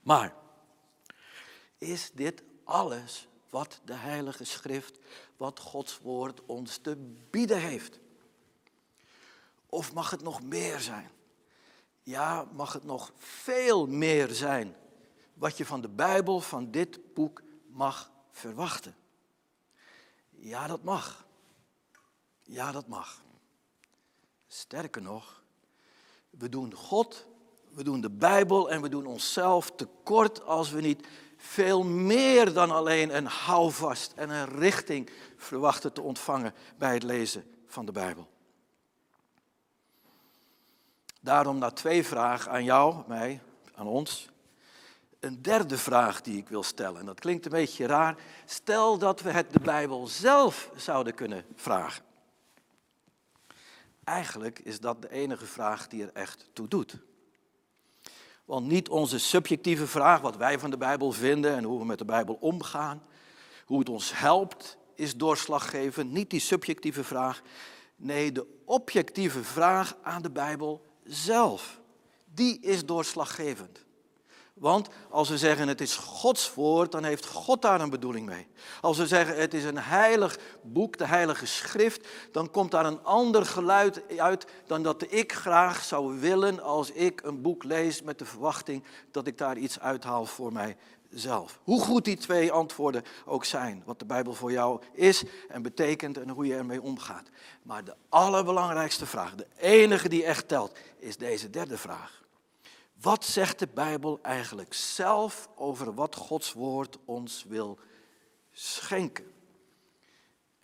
Maar 0.00 0.34
is 1.78 2.10
dit 2.10 2.42
alles 2.64 3.28
wat 3.50 3.80
de 3.84 3.94
Heilige 3.94 4.44
Schrift, 4.44 4.98
wat 5.36 5.60
Gods 5.60 5.98
Woord 5.98 6.44
ons 6.46 6.76
te 6.76 6.96
bieden 7.30 7.60
heeft? 7.60 8.00
Of 9.66 9.92
mag 9.92 10.10
het 10.10 10.22
nog 10.22 10.42
meer 10.42 10.80
zijn? 10.80 11.10
Ja, 12.02 12.48
mag 12.52 12.72
het 12.72 12.84
nog 12.84 13.12
veel 13.16 13.86
meer 13.86 14.28
zijn 14.28 14.76
wat 15.34 15.56
je 15.56 15.66
van 15.66 15.80
de 15.80 15.88
Bijbel, 15.88 16.40
van 16.40 16.70
dit 16.70 17.14
boek 17.14 17.42
mag 17.66 18.12
verwachten? 18.30 18.96
Ja, 20.30 20.66
dat 20.66 20.82
mag. 20.82 21.26
Ja, 22.42 22.72
dat 22.72 22.86
mag. 22.86 23.22
Sterker 24.46 25.02
nog, 25.02 25.42
we 26.30 26.48
doen 26.48 26.74
God 26.74 27.26
we 27.74 27.84
doen 27.84 28.00
de 28.00 28.10
Bijbel 28.10 28.70
en 28.70 28.82
we 28.82 28.88
doen 28.88 29.06
onszelf 29.06 29.70
tekort 29.70 30.44
als 30.44 30.70
we 30.70 30.80
niet 30.80 31.06
veel 31.36 31.84
meer 31.84 32.52
dan 32.52 32.70
alleen 32.70 33.16
een 33.16 33.26
houvast 33.26 34.12
en 34.12 34.30
een 34.30 34.48
richting 34.48 35.10
verwachten 35.36 35.92
te 35.92 36.02
ontvangen 36.02 36.54
bij 36.78 36.94
het 36.94 37.02
lezen 37.02 37.44
van 37.66 37.86
de 37.86 37.92
Bijbel. 37.92 38.28
Daarom 41.20 41.58
na 41.58 41.70
twee 41.70 42.06
vragen 42.06 42.50
aan 42.50 42.64
jou, 42.64 43.02
mij, 43.06 43.40
aan 43.74 43.86
ons. 43.86 44.30
Een 45.20 45.42
derde 45.42 45.78
vraag 45.78 46.20
die 46.20 46.36
ik 46.36 46.48
wil 46.48 46.62
stellen, 46.62 47.00
en 47.00 47.06
dat 47.06 47.20
klinkt 47.20 47.44
een 47.44 47.50
beetje 47.50 47.86
raar. 47.86 48.16
Stel 48.44 48.98
dat 48.98 49.20
we 49.20 49.30
het 49.30 49.52
de 49.52 49.60
Bijbel 49.60 50.06
zelf 50.06 50.70
zouden 50.76 51.14
kunnen 51.14 51.44
vragen. 51.54 52.04
Eigenlijk 54.04 54.58
is 54.58 54.80
dat 54.80 55.02
de 55.02 55.10
enige 55.10 55.46
vraag 55.46 55.88
die 55.88 56.02
er 56.02 56.12
echt 56.12 56.48
toe 56.52 56.68
doet. 56.68 56.98
Want 58.52 58.66
niet 58.66 58.88
onze 58.88 59.18
subjectieve 59.18 59.86
vraag, 59.86 60.20
wat 60.20 60.36
wij 60.36 60.58
van 60.58 60.70
de 60.70 60.76
Bijbel 60.76 61.12
vinden 61.12 61.56
en 61.56 61.64
hoe 61.64 61.78
we 61.78 61.84
met 61.84 61.98
de 61.98 62.04
Bijbel 62.04 62.36
omgaan, 62.40 63.02
hoe 63.66 63.78
het 63.78 63.88
ons 63.88 64.18
helpt, 64.18 64.76
is 64.94 65.16
doorslaggevend. 65.16 66.10
Niet 66.12 66.30
die 66.30 66.40
subjectieve 66.40 67.04
vraag. 67.04 67.42
Nee, 67.96 68.32
de 68.32 68.46
objectieve 68.64 69.44
vraag 69.44 69.96
aan 70.02 70.22
de 70.22 70.30
Bijbel 70.30 70.86
zelf. 71.04 71.80
Die 72.24 72.60
is 72.60 72.86
doorslaggevend. 72.86 73.81
Want 74.62 74.88
als 75.10 75.28
we 75.28 75.38
zeggen 75.38 75.68
het 75.68 75.80
is 75.80 75.96
Gods 75.96 76.54
woord, 76.54 76.92
dan 76.92 77.04
heeft 77.04 77.26
God 77.26 77.62
daar 77.62 77.80
een 77.80 77.90
bedoeling 77.90 78.26
mee. 78.26 78.46
Als 78.80 78.98
we 78.98 79.06
zeggen 79.06 79.36
het 79.36 79.54
is 79.54 79.64
een 79.64 79.78
heilig 79.78 80.38
boek, 80.62 80.98
de 80.98 81.06
heilige 81.06 81.46
schrift, 81.46 82.08
dan 82.32 82.50
komt 82.50 82.70
daar 82.70 82.86
een 82.86 83.04
ander 83.04 83.46
geluid 83.46 84.18
uit 84.18 84.46
dan 84.66 84.82
dat 84.82 85.04
ik 85.08 85.32
graag 85.32 85.84
zou 85.84 86.20
willen 86.20 86.62
als 86.62 86.90
ik 86.90 87.20
een 87.22 87.40
boek 87.40 87.64
lees 87.64 88.02
met 88.02 88.18
de 88.18 88.24
verwachting 88.24 88.84
dat 89.10 89.26
ik 89.26 89.38
daar 89.38 89.56
iets 89.56 89.80
uithaal 89.80 90.26
voor 90.26 90.52
mijzelf. 90.52 91.58
Hoe 91.62 91.80
goed 91.80 92.04
die 92.04 92.16
twee 92.16 92.52
antwoorden 92.52 93.02
ook 93.24 93.44
zijn, 93.44 93.82
wat 93.84 93.98
de 93.98 94.06
Bijbel 94.06 94.34
voor 94.34 94.52
jou 94.52 94.80
is 94.92 95.22
en 95.48 95.62
betekent 95.62 96.18
en 96.18 96.28
hoe 96.28 96.46
je 96.46 96.54
ermee 96.54 96.82
omgaat. 96.82 97.28
Maar 97.62 97.84
de 97.84 97.94
allerbelangrijkste 98.08 99.06
vraag, 99.06 99.34
de 99.34 99.46
enige 99.56 100.08
die 100.08 100.24
echt 100.24 100.48
telt, 100.48 100.78
is 100.98 101.16
deze 101.16 101.50
derde 101.50 101.78
vraag. 101.78 102.21
Wat 103.02 103.24
zegt 103.24 103.58
de 103.58 103.68
Bijbel 103.74 104.18
eigenlijk 104.22 104.74
zelf 104.74 105.48
over 105.54 105.94
wat 105.94 106.16
Gods 106.16 106.52
woord 106.52 106.98
ons 107.04 107.44
wil 107.48 107.78
schenken? 108.52 109.32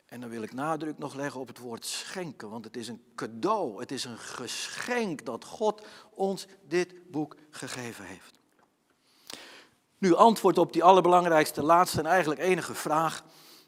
En 0.07 0.21
dan 0.21 0.31
wil 0.31 0.43
ik 0.43 0.53
nadruk 0.53 0.99
nog 0.99 1.15
leggen 1.15 1.41
op 1.41 1.49
het 1.49 1.59
woord 1.59 1.87
schenken, 1.87 2.51
want 2.51 2.65
het 2.65 2.77
is 2.77 2.89
een 2.89 3.03
cadeau, 3.15 3.81
het 3.81 3.93
is 3.93 4.05
een 4.05 4.19
geschenk 4.19 5.25
dat 5.25 5.45
God 5.45 5.87
ons 6.11 6.47
dit 6.69 7.11
boek 7.11 7.37
gegeven 7.51 8.05
heeft. 8.05 8.39
Nu, 9.99 10.15
antwoord 10.15 10.59
op 10.59 10.73
die 10.73 10.85
allerbelangrijkste, 10.85 11.63
laatste 11.63 11.99
en 11.99 12.07
eigenlijk 12.07 12.41
enige 12.41 12.75
vraag, 12.75 13.23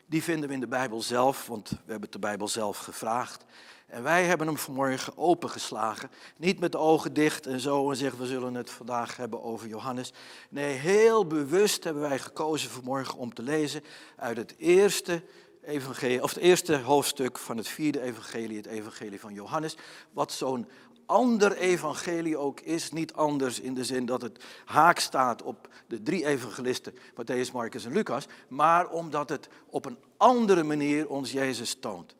die 0.06 0.22
vinden 0.22 0.48
we 0.48 0.54
in 0.54 0.60
de 0.60 0.68
Bijbel 0.68 1.02
zelf, 1.02 1.46
want 1.46 1.68
we 1.68 1.76
hebben 1.76 2.02
het 2.02 2.12
de 2.12 2.18
Bijbel 2.18 2.48
zelf 2.48 2.78
gevraagd. 2.78 3.44
En 3.90 4.02
wij 4.02 4.24
hebben 4.24 4.46
hem 4.46 4.56
vanmorgen 4.56 5.16
opengeslagen. 5.16 6.10
Niet 6.36 6.60
met 6.60 6.72
de 6.72 6.78
ogen 6.78 7.12
dicht 7.12 7.46
en 7.46 7.60
zo 7.60 7.90
en 7.90 7.96
zeggen 7.96 8.18
we 8.18 8.26
zullen 8.26 8.54
het 8.54 8.70
vandaag 8.70 9.16
hebben 9.16 9.42
over 9.42 9.68
Johannes. 9.68 10.12
Nee, 10.50 10.74
heel 10.74 11.26
bewust 11.26 11.84
hebben 11.84 12.02
wij 12.02 12.18
gekozen 12.18 12.70
vanmorgen 12.70 13.18
om 13.18 13.34
te 13.34 13.42
lezen 13.42 13.82
uit 14.16 14.36
het 14.36 14.54
eerste 14.58 15.22
evangelie, 15.62 16.22
of 16.22 16.34
het 16.34 16.42
eerste 16.42 16.78
hoofdstuk 16.78 17.38
van 17.38 17.56
het 17.56 17.68
vierde 17.68 18.00
evangelie, 18.00 18.56
het 18.56 18.66
evangelie 18.66 19.20
van 19.20 19.34
Johannes. 19.34 19.76
Wat 20.12 20.32
zo'n 20.32 20.68
ander 21.06 21.56
evangelie 21.56 22.36
ook 22.36 22.60
is, 22.60 22.92
niet 22.92 23.12
anders 23.12 23.60
in 23.60 23.74
de 23.74 23.84
zin 23.84 24.06
dat 24.06 24.22
het 24.22 24.44
haak 24.64 24.98
staat 24.98 25.42
op 25.42 25.68
de 25.86 26.02
drie 26.02 26.26
evangelisten, 26.26 26.94
Matthäus, 26.94 27.52
Marcus 27.52 27.84
en 27.84 27.92
Lucas, 27.92 28.26
maar 28.48 28.88
omdat 28.88 29.28
het 29.28 29.48
op 29.66 29.84
een 29.84 29.98
andere 30.16 30.62
manier 30.62 31.08
ons 31.08 31.32
Jezus 31.32 31.76
toont. 31.80 32.18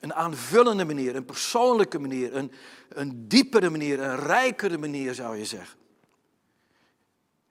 Een 0.00 0.14
aanvullende 0.14 0.84
manier, 0.84 1.16
een 1.16 1.24
persoonlijke 1.24 1.98
manier, 1.98 2.36
een, 2.36 2.52
een 2.88 3.28
diepere 3.28 3.70
manier, 3.70 4.00
een 4.00 4.16
rijkere 4.16 4.78
manier 4.78 5.14
zou 5.14 5.36
je 5.36 5.44
zeggen. 5.44 5.78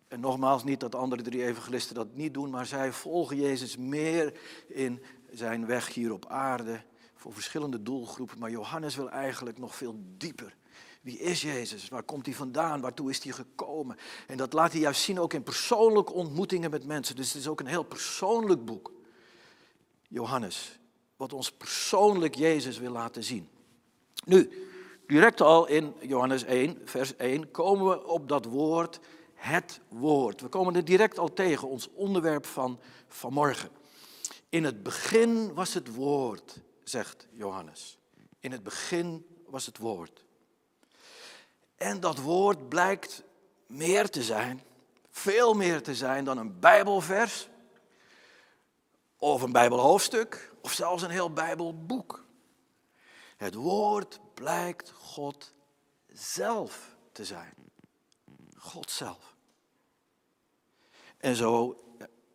En 0.07 0.19
nogmaals, 0.19 0.63
niet 0.63 0.79
dat 0.79 0.91
de 0.91 0.97
andere 0.97 1.21
drie 1.21 1.43
evangelisten 1.43 1.95
dat 1.95 2.15
niet 2.15 2.33
doen, 2.33 2.49
maar 2.49 2.65
zij 2.65 2.93
volgen 2.93 3.37
Jezus 3.37 3.77
meer 3.77 4.39
in 4.67 5.03
zijn 5.31 5.65
weg 5.65 5.93
hier 5.93 6.13
op 6.13 6.25
aarde 6.25 6.81
voor 7.15 7.33
verschillende 7.33 7.83
doelgroepen. 7.83 8.39
Maar 8.39 8.51
Johannes 8.51 8.95
wil 8.95 9.09
eigenlijk 9.09 9.57
nog 9.57 9.75
veel 9.75 9.95
dieper. 10.17 10.55
Wie 11.01 11.19
is 11.19 11.41
Jezus? 11.41 11.89
Waar 11.89 12.03
komt 12.03 12.25
hij 12.25 12.35
vandaan? 12.35 12.81
Waartoe 12.81 13.09
is 13.09 13.23
hij 13.23 13.33
gekomen? 13.33 13.97
En 14.27 14.37
dat 14.37 14.53
laat 14.53 14.71
hij 14.71 14.81
juist 14.81 15.01
zien 15.01 15.19
ook 15.19 15.33
in 15.33 15.43
persoonlijke 15.43 16.13
ontmoetingen 16.13 16.69
met 16.69 16.85
mensen. 16.85 17.15
Dus 17.15 17.33
het 17.33 17.41
is 17.41 17.47
ook 17.47 17.59
een 17.59 17.65
heel 17.65 17.83
persoonlijk 17.83 18.65
boek. 18.65 18.91
Johannes, 20.07 20.78
wat 21.19 21.33
ons 21.33 21.51
persoonlijk 21.51 22.35
Jezus 22.35 22.77
wil 22.77 22.91
laten 22.91 23.23
zien. 23.23 23.49
Nu, 24.25 24.67
direct 25.07 25.41
al 25.41 25.67
in 25.67 25.93
Johannes 26.01 26.43
1, 26.43 26.81
vers 26.85 27.15
1, 27.15 27.51
komen 27.51 27.89
we 27.89 28.07
op 28.07 28.27
dat 28.27 28.45
woord, 28.45 28.99
het 29.33 29.79
woord. 29.87 30.41
We 30.41 30.47
komen 30.47 30.75
er 30.75 30.85
direct 30.85 31.17
al 31.17 31.33
tegen, 31.33 31.67
ons 31.67 31.89
onderwerp 31.93 32.45
van 32.45 32.79
vanmorgen. 33.07 33.69
In 34.49 34.63
het 34.63 34.83
begin 34.83 35.53
was 35.53 35.73
het 35.73 35.95
woord, 35.95 36.61
zegt 36.83 37.27
Johannes. 37.31 37.97
In 38.39 38.51
het 38.51 38.63
begin 38.63 39.25
was 39.45 39.65
het 39.65 39.77
woord. 39.77 40.25
En 41.75 41.99
dat 41.99 42.17
woord 42.17 42.69
blijkt 42.69 43.23
meer 43.67 44.09
te 44.09 44.23
zijn, 44.23 44.63
veel 45.09 45.53
meer 45.53 45.81
te 45.83 45.95
zijn 45.95 46.23
dan 46.23 46.37
een 46.37 46.59
Bijbelvers 46.59 47.47
of 49.17 49.41
een 49.41 49.51
Bijbelhoofdstuk 49.51 50.48
of 50.61 50.71
zelfs 50.71 51.03
een 51.03 51.09
heel 51.09 51.33
Bijbelboek. 51.33 52.25
Het 53.37 53.53
woord 53.53 54.19
blijkt 54.33 54.91
God 54.91 55.53
zelf 56.07 56.95
te 57.11 57.25
zijn. 57.25 57.53
God 58.55 58.91
zelf. 58.91 59.35
En 61.17 61.35
zo 61.35 61.77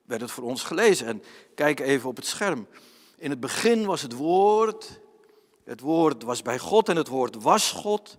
werd 0.03 0.21
het 0.21 0.31
voor 0.31 0.45
ons 0.45 0.63
gelezen. 0.63 1.07
En 1.07 1.23
kijk 1.55 1.81
even 1.81 2.09
op 2.09 2.17
het 2.17 2.27
scherm. 2.27 2.69
In 3.17 3.31
het 3.31 3.41
begin 3.41 3.87
was 3.87 4.03
het 4.03 4.13
woord. 4.13 5.01
Het 5.65 5.81
woord 5.81 6.23
was 6.23 6.43
bij 6.43 6.59
God 6.59 6.89
en 6.89 6.97
het 6.97 7.09
woord 7.09 7.43
was 7.43 7.71
God. 7.71 8.17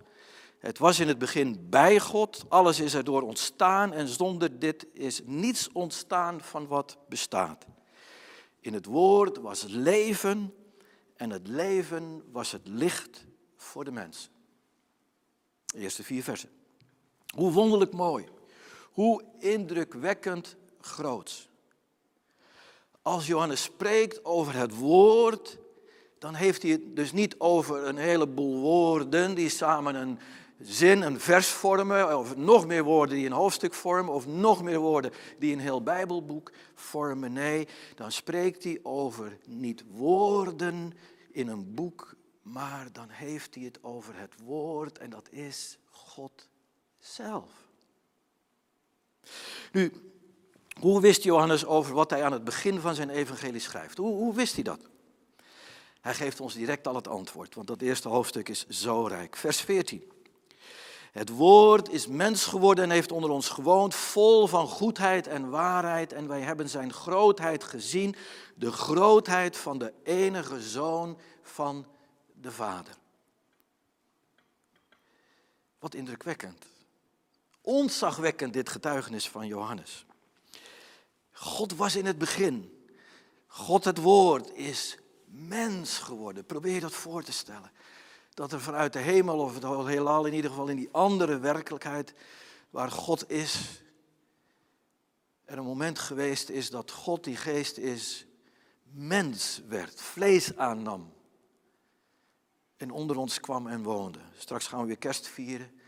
Het 0.58 0.78
was 0.78 1.00
in 1.00 1.08
het 1.08 1.18
begin 1.18 1.66
bij 1.70 2.00
God. 2.00 2.44
Alles 2.48 2.80
is 2.80 2.94
erdoor 2.94 3.22
ontstaan 3.22 3.92
en 3.92 4.08
zonder 4.08 4.58
dit 4.58 4.86
is 4.92 5.20
niets 5.24 5.68
ontstaan 5.72 6.40
van 6.40 6.66
wat 6.66 6.98
bestaat. 7.08 7.66
In 8.66 8.74
het 8.74 8.86
woord 8.86 9.36
was 9.36 9.62
leven 9.62 10.54
en 11.16 11.30
het 11.30 11.48
leven 11.48 12.22
was 12.32 12.52
het 12.52 12.68
licht 12.68 13.26
voor 13.56 13.84
de 13.84 13.90
mensen. 13.90 14.30
De 15.64 15.78
eerste 15.78 16.02
vier 16.02 16.22
versen. 16.22 16.48
Hoe 17.34 17.52
wonderlijk 17.52 17.92
mooi. 17.92 18.26
Hoe 18.92 19.24
indrukwekkend 19.38 20.56
groot. 20.80 21.48
Als 23.02 23.26
Johannes 23.26 23.62
spreekt 23.62 24.24
over 24.24 24.54
het 24.54 24.76
woord, 24.76 25.58
dan 26.18 26.34
heeft 26.34 26.62
hij 26.62 26.70
het 26.70 26.96
dus 26.96 27.12
niet 27.12 27.34
over 27.38 27.86
een 27.86 27.98
heleboel 27.98 28.60
woorden 28.60 29.34
die 29.34 29.48
samen 29.48 29.94
een 29.94 30.18
zin, 30.60 31.02
een 31.02 31.20
vers 31.20 31.48
vormen, 31.48 32.18
of 32.18 32.36
nog 32.36 32.66
meer 32.66 32.84
woorden 32.84 33.16
die 33.16 33.26
een 33.26 33.32
hoofdstuk 33.32 33.74
vormen, 33.74 34.14
of 34.14 34.26
nog 34.26 34.62
meer 34.62 34.78
woorden 34.78 35.12
die 35.38 35.52
een 35.52 35.60
heel 35.60 35.82
Bijbelboek 35.82 36.52
vormen. 36.74 37.32
Nee, 37.32 37.68
dan 37.94 38.12
spreekt 38.12 38.64
hij 38.64 38.80
over 38.82 39.38
niet 39.46 39.84
woorden 39.90 40.92
in 41.30 41.48
een 41.48 41.74
boek, 41.74 42.14
maar 42.42 42.88
dan 42.92 43.08
heeft 43.08 43.54
hij 43.54 43.64
het 43.64 43.78
over 43.82 44.18
het 44.18 44.34
woord 44.44 44.98
en 44.98 45.10
dat 45.10 45.28
is 45.30 45.78
God 45.90 46.48
zelf. 46.98 47.50
Nu, 49.72 49.92
hoe 50.80 51.00
wist 51.00 51.22
Johannes 51.22 51.66
over 51.66 51.94
wat 51.94 52.10
hij 52.10 52.24
aan 52.24 52.32
het 52.32 52.44
begin 52.44 52.80
van 52.80 52.94
zijn 52.94 53.10
evangelie 53.10 53.60
schrijft? 53.60 53.96
Hoe, 53.96 54.14
hoe 54.14 54.34
wist 54.34 54.54
hij 54.54 54.62
dat? 54.62 54.80
Hij 56.00 56.14
geeft 56.14 56.40
ons 56.40 56.54
direct 56.54 56.86
al 56.86 56.94
het 56.94 57.08
antwoord, 57.08 57.54
want 57.54 57.66
dat 57.66 57.80
eerste 57.80 58.08
hoofdstuk 58.08 58.48
is 58.48 58.66
zo 58.68 59.06
rijk. 59.06 59.36
Vers 59.36 59.60
14. 59.60 60.14
Het 61.16 61.28
woord 61.28 61.88
is 61.88 62.06
mens 62.06 62.44
geworden 62.44 62.84
en 62.84 62.90
heeft 62.90 63.12
onder 63.12 63.30
ons 63.30 63.48
gewoond, 63.48 63.94
vol 63.94 64.46
van 64.46 64.66
goedheid 64.66 65.26
en 65.26 65.50
waarheid. 65.50 66.12
En 66.12 66.28
wij 66.28 66.40
hebben 66.40 66.68
zijn 66.68 66.92
grootheid 66.92 67.64
gezien, 67.64 68.16
de 68.54 68.72
grootheid 68.72 69.56
van 69.56 69.78
de 69.78 69.92
enige 70.04 70.60
zoon 70.60 71.18
van 71.42 71.86
de 72.34 72.52
Vader. 72.52 72.94
Wat 75.78 75.94
indrukwekkend. 75.94 76.64
Onzagwekkend 77.60 78.52
dit 78.52 78.68
getuigenis 78.68 79.28
van 79.28 79.46
Johannes. 79.46 80.06
God 81.32 81.76
was 81.76 81.96
in 81.96 82.06
het 82.06 82.18
begin. 82.18 82.86
God 83.46 83.84
het 83.84 83.98
woord 83.98 84.54
is 84.54 84.98
mens 85.24 85.98
geworden. 85.98 86.44
Probeer 86.44 86.80
dat 86.80 86.92
voor 86.92 87.22
te 87.22 87.32
stellen 87.32 87.70
dat 88.36 88.52
er 88.52 88.60
vanuit 88.60 88.92
de 88.92 88.98
hemel, 88.98 89.38
of 89.38 89.54
het 89.54 89.86
heelal 89.86 90.26
in 90.26 90.32
ieder 90.32 90.50
geval 90.50 90.68
in 90.68 90.76
die 90.76 90.88
andere 90.92 91.38
werkelijkheid 91.38 92.14
waar 92.70 92.90
God 92.90 93.30
is, 93.30 93.82
er 95.44 95.58
een 95.58 95.64
moment 95.64 95.98
geweest 95.98 96.48
is 96.48 96.70
dat 96.70 96.90
God, 96.90 97.24
die 97.24 97.36
geest 97.36 97.76
is, 97.76 98.26
mens 98.82 99.62
werd, 99.68 100.00
vlees 100.00 100.56
aannam. 100.56 101.12
En 102.76 102.90
onder 102.90 103.16
ons 103.16 103.40
kwam 103.40 103.66
en 103.66 103.82
woonde. 103.82 104.18
Straks 104.38 104.66
gaan 104.66 104.80
we 104.80 104.86
weer 104.86 104.98
kerst 104.98 105.26
vieren. 105.26 105.80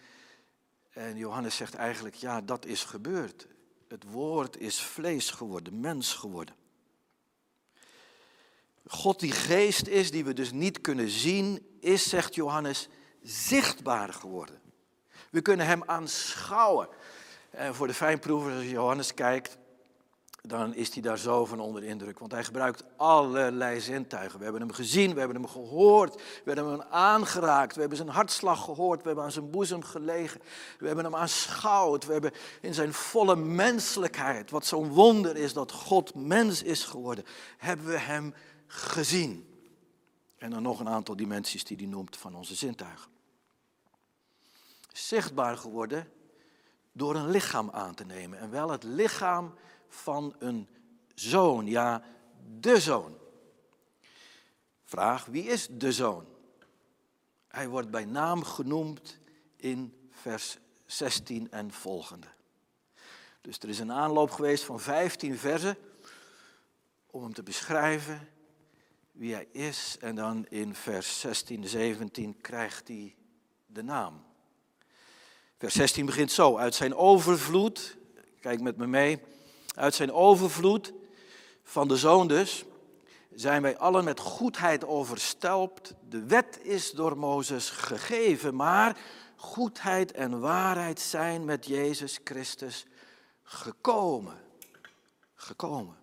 En 0.91 1.17
Johannes 1.17 1.57
zegt 1.57 1.75
eigenlijk, 1.75 2.15
ja, 2.15 2.41
dat 2.41 2.65
is 2.67 2.85
gebeurd. 2.85 3.47
Het 3.89 4.05
woord 4.05 4.57
is 4.57 4.81
vlees 4.81 5.31
geworden, 5.31 5.81
mens 5.81 6.15
geworden. 6.15 6.55
God 8.89 9.21
die 9.21 9.33
geest 9.33 9.87
is, 9.87 10.11
die 10.11 10.25
we 10.25 10.33
dus 10.33 10.53
niet 10.53 10.81
kunnen 10.81 11.09
zien, 11.09 11.67
is, 11.81 12.09
zegt 12.09 12.35
Johannes, 12.35 12.89
zichtbaar 13.23 14.13
geworden. 14.13 14.61
We 15.31 15.41
kunnen 15.41 15.67
hem 15.67 15.83
aanschouwen. 15.87 16.89
En 17.51 17.75
voor 17.75 17.87
de 17.87 17.95
fijnproevers, 17.95 18.55
als 18.55 18.71
Johannes 18.71 19.15
kijkt, 19.15 19.59
dan 20.43 20.75
is 20.75 20.93
hij 20.93 21.03
daar 21.03 21.19
zo 21.19 21.45
van 21.45 21.61
onder 21.61 21.85
indruk. 21.85 22.19
Want 22.19 22.33
hij 22.33 22.45
gebruikt 22.45 22.85
allerlei 22.97 23.81
zintuigen. 23.81 24.39
We 24.39 24.45
hebben 24.45 24.63
hem 24.63 24.73
gezien, 24.73 25.13
we 25.13 25.19
hebben 25.19 25.37
hem 25.37 25.49
gehoord, 25.49 26.15
we 26.15 26.53
hebben 26.53 26.71
hem 26.71 26.83
aangeraakt, 26.91 27.75
we 27.75 27.81
hebben 27.81 27.99
zijn 27.99 28.09
hartslag 28.09 28.65
gehoord, 28.65 29.01
we 29.01 29.07
hebben 29.07 29.25
aan 29.25 29.33
zijn 29.33 29.51
boezem 29.51 29.83
gelegen, 29.83 30.41
we 30.79 30.87
hebben 30.87 31.05
hem 31.05 31.17
aanschouwd, 31.17 32.07
we 32.07 32.13
hebben 32.13 32.33
in 32.61 32.75
zijn 32.75 32.93
volle 32.93 33.37
menselijkheid, 33.37 34.51
wat 34.51 34.67
zo'n 34.67 34.89
wonder 34.89 35.37
is 35.37 35.53
dat 35.53 35.73
God 35.73 36.15
mens 36.15 36.63
is 36.63 36.85
geworden, 36.85 37.25
hebben 37.59 37.87
we 37.87 37.99
hem 37.99 38.35
gezien. 38.69 39.63
En 40.37 40.51
dan 40.51 40.63
nog 40.63 40.81
een 40.81 40.89
aantal 40.89 41.17
dimensies 41.17 41.65
die 41.65 41.77
hij 41.77 41.87
noemt 41.87 42.17
van 42.17 42.35
onze 42.35 42.55
zintuigen. 42.55 43.11
Zichtbaar 44.93 45.57
geworden 45.57 46.13
door 46.93 47.15
een 47.15 47.31
lichaam 47.31 47.71
aan 47.71 47.95
te 47.95 48.05
nemen. 48.05 48.39
En 48.39 48.51
wel 48.51 48.71
het 48.71 48.83
lichaam 48.83 49.55
van 49.89 50.35
een 50.39 50.69
zoon, 51.15 51.67
ja, 51.67 52.03
de 52.59 52.81
zoon. 52.81 53.17
Vraag, 54.85 55.25
wie 55.25 55.45
is 55.45 55.69
de 55.71 55.93
zoon? 55.93 56.27
Hij 57.49 57.69
wordt 57.69 57.91
bij 57.91 58.05
naam 58.05 58.43
genoemd 58.43 59.19
in 59.57 60.09
vers 60.11 60.59
16 60.87 61.51
en 61.51 61.73
volgende. 61.73 62.27
Dus 63.41 63.59
er 63.59 63.69
is 63.69 63.79
een 63.79 63.93
aanloop 63.93 64.31
geweest 64.31 64.65
van 64.65 64.81
15 64.81 65.39
versen 65.39 65.77
om 67.07 67.23
hem 67.23 67.35
te 67.35 67.43
beschrijven 67.43 68.29
wie 69.19 69.35
hij 69.35 69.49
is. 69.53 69.97
En 70.01 70.15
dan 70.15 70.47
in 70.49 70.75
vers 70.75 71.21
16, 71.21 71.69
17 71.69 72.41
krijgt 72.41 72.89
hij 72.89 73.15
de 73.67 73.83
naam. 73.83 74.25
Vers 75.59 75.75
16 75.75 76.07
begint 76.07 76.33
zo. 76.33 76.57
Uit 76.57 76.75
zijn 76.75 76.95
overvloed, 76.95 77.97
kijk 78.41 78.61
met 78.61 78.77
me 78.77 78.87
mee, 78.87 79.21
uit 79.75 79.95
zijn 79.95 80.13
overvloed 80.13 80.93
van 81.63 81.89
de 81.89 81.97
zoon 81.97 82.29
dus, 82.29 82.65
zijn 83.35 83.63
wij 83.63 83.79
allen 83.79 84.05
met 84.05 84.21
goedheid 84.21 84.85
overstelpt. 84.85 85.95
De 86.09 86.27
wet 86.27 86.59
is 86.63 86.91
door 86.91 87.19
Mozes 87.19 87.71
gegeven, 87.71 88.55
maar 88.55 88.99
goedheid 89.37 90.13
en 90.13 90.41
waarheid 90.41 91.01
zijn 91.01 91.45
met 91.45 91.67
Jezus 91.67 92.21
Christus 92.25 92.87
gekomen. 93.43 94.41
Gekomen. 95.35 95.98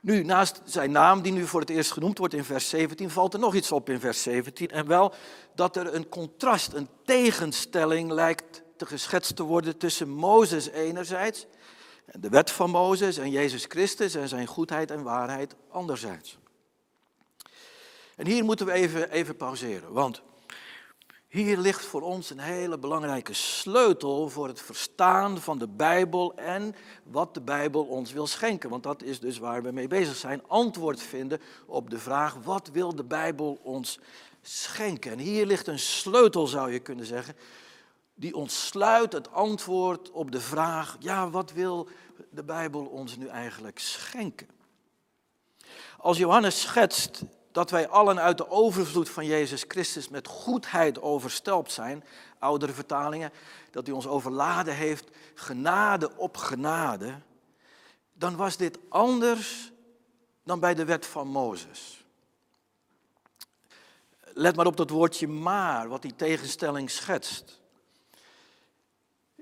Nu, 0.00 0.22
naast 0.22 0.60
zijn 0.64 0.90
naam, 0.90 1.22
die 1.22 1.32
nu 1.32 1.46
voor 1.46 1.60
het 1.60 1.70
eerst 1.70 1.92
genoemd 1.92 2.18
wordt 2.18 2.34
in 2.34 2.44
vers 2.44 2.68
17, 2.68 3.10
valt 3.10 3.34
er 3.34 3.40
nog 3.40 3.54
iets 3.54 3.72
op 3.72 3.88
in 3.88 4.00
vers 4.00 4.22
17. 4.22 4.70
En 4.70 4.86
wel 4.86 5.14
dat 5.54 5.76
er 5.76 5.94
een 5.94 6.08
contrast, 6.08 6.72
een 6.72 6.88
tegenstelling 7.04 8.10
lijkt 8.10 8.62
te 8.76 8.86
geschetst 8.86 9.36
te 9.36 9.42
worden 9.42 9.76
tussen 9.76 10.08
Mozes 10.08 10.68
enerzijds, 10.68 11.46
de 12.12 12.28
wet 12.28 12.50
van 12.50 12.70
Mozes 12.70 13.16
en 13.16 13.30
Jezus 13.30 13.64
Christus 13.68 14.14
en 14.14 14.28
zijn 14.28 14.46
goedheid 14.46 14.90
en 14.90 15.02
waarheid 15.02 15.54
anderzijds. 15.70 16.38
En 18.16 18.26
hier 18.26 18.44
moeten 18.44 18.66
we 18.66 18.72
even, 18.72 19.10
even 19.10 19.36
pauzeren, 19.36 19.92
want 19.92 20.22
hier 21.28 21.58
ligt 21.58 21.84
voor 21.84 22.02
ons 22.02 22.30
een 22.30 22.38
hele 22.38 22.78
belangrijke 22.78 23.32
sleutel 23.32 24.28
voor 24.28 24.46
het 24.46 24.60
verstaan 24.60 25.38
van 25.38 25.58
de 25.58 25.68
Bijbel 25.68 26.34
en 26.34 26.74
wat 27.02 27.34
de 27.34 27.40
Bijbel 27.40 27.84
ons 27.84 28.12
wil 28.12 28.26
schenken. 28.26 28.70
Want 28.70 28.82
dat 28.82 29.02
is 29.02 29.20
dus 29.20 29.38
waar 29.38 29.62
we 29.62 29.70
mee 29.70 29.86
bezig 29.86 30.16
zijn. 30.16 30.42
Antwoord 30.46 31.02
vinden 31.02 31.40
op 31.66 31.90
de 31.90 31.98
vraag, 31.98 32.34
wat 32.34 32.68
wil 32.72 32.94
de 32.94 33.04
Bijbel 33.04 33.60
ons 33.62 33.98
schenken? 34.42 35.10
En 35.10 35.18
hier 35.18 35.46
ligt 35.46 35.66
een 35.66 35.78
sleutel, 35.78 36.46
zou 36.46 36.72
je 36.72 36.78
kunnen 36.78 37.06
zeggen, 37.06 37.36
die 38.14 38.34
ontsluit 38.34 39.12
het 39.12 39.32
antwoord 39.32 40.10
op 40.10 40.30
de 40.32 40.40
vraag, 40.40 40.96
ja, 40.98 41.30
wat 41.30 41.52
wil 41.52 41.88
de 42.30 42.44
Bijbel 42.44 42.84
ons 42.84 43.16
nu 43.16 43.26
eigenlijk 43.26 43.78
schenken? 43.78 44.48
Als 45.98 46.18
Johannes 46.18 46.60
schetst 46.60 47.22
dat 47.58 47.70
wij 47.70 47.88
allen 47.88 48.20
uit 48.20 48.38
de 48.38 48.50
overvloed 48.50 49.08
van 49.08 49.26
Jezus 49.26 49.64
Christus 49.68 50.08
met 50.08 50.26
goedheid 50.26 51.00
overstelpt 51.00 51.72
zijn, 51.72 52.04
oudere 52.38 52.72
vertalingen, 52.72 53.32
dat 53.70 53.86
hij 53.86 53.94
ons 53.94 54.06
overladen 54.06 54.74
heeft, 54.74 55.08
genade 55.34 56.16
op 56.16 56.36
genade, 56.36 57.18
dan 58.12 58.36
was 58.36 58.56
dit 58.56 58.78
anders 58.88 59.72
dan 60.44 60.60
bij 60.60 60.74
de 60.74 60.84
wet 60.84 61.06
van 61.06 61.28
Mozes. 61.28 62.04
Let 64.20 64.56
maar 64.56 64.66
op 64.66 64.76
dat 64.76 64.90
woordje 64.90 65.28
maar, 65.28 65.88
wat 65.88 66.02
die 66.02 66.16
tegenstelling 66.16 66.90
schetst. 66.90 67.57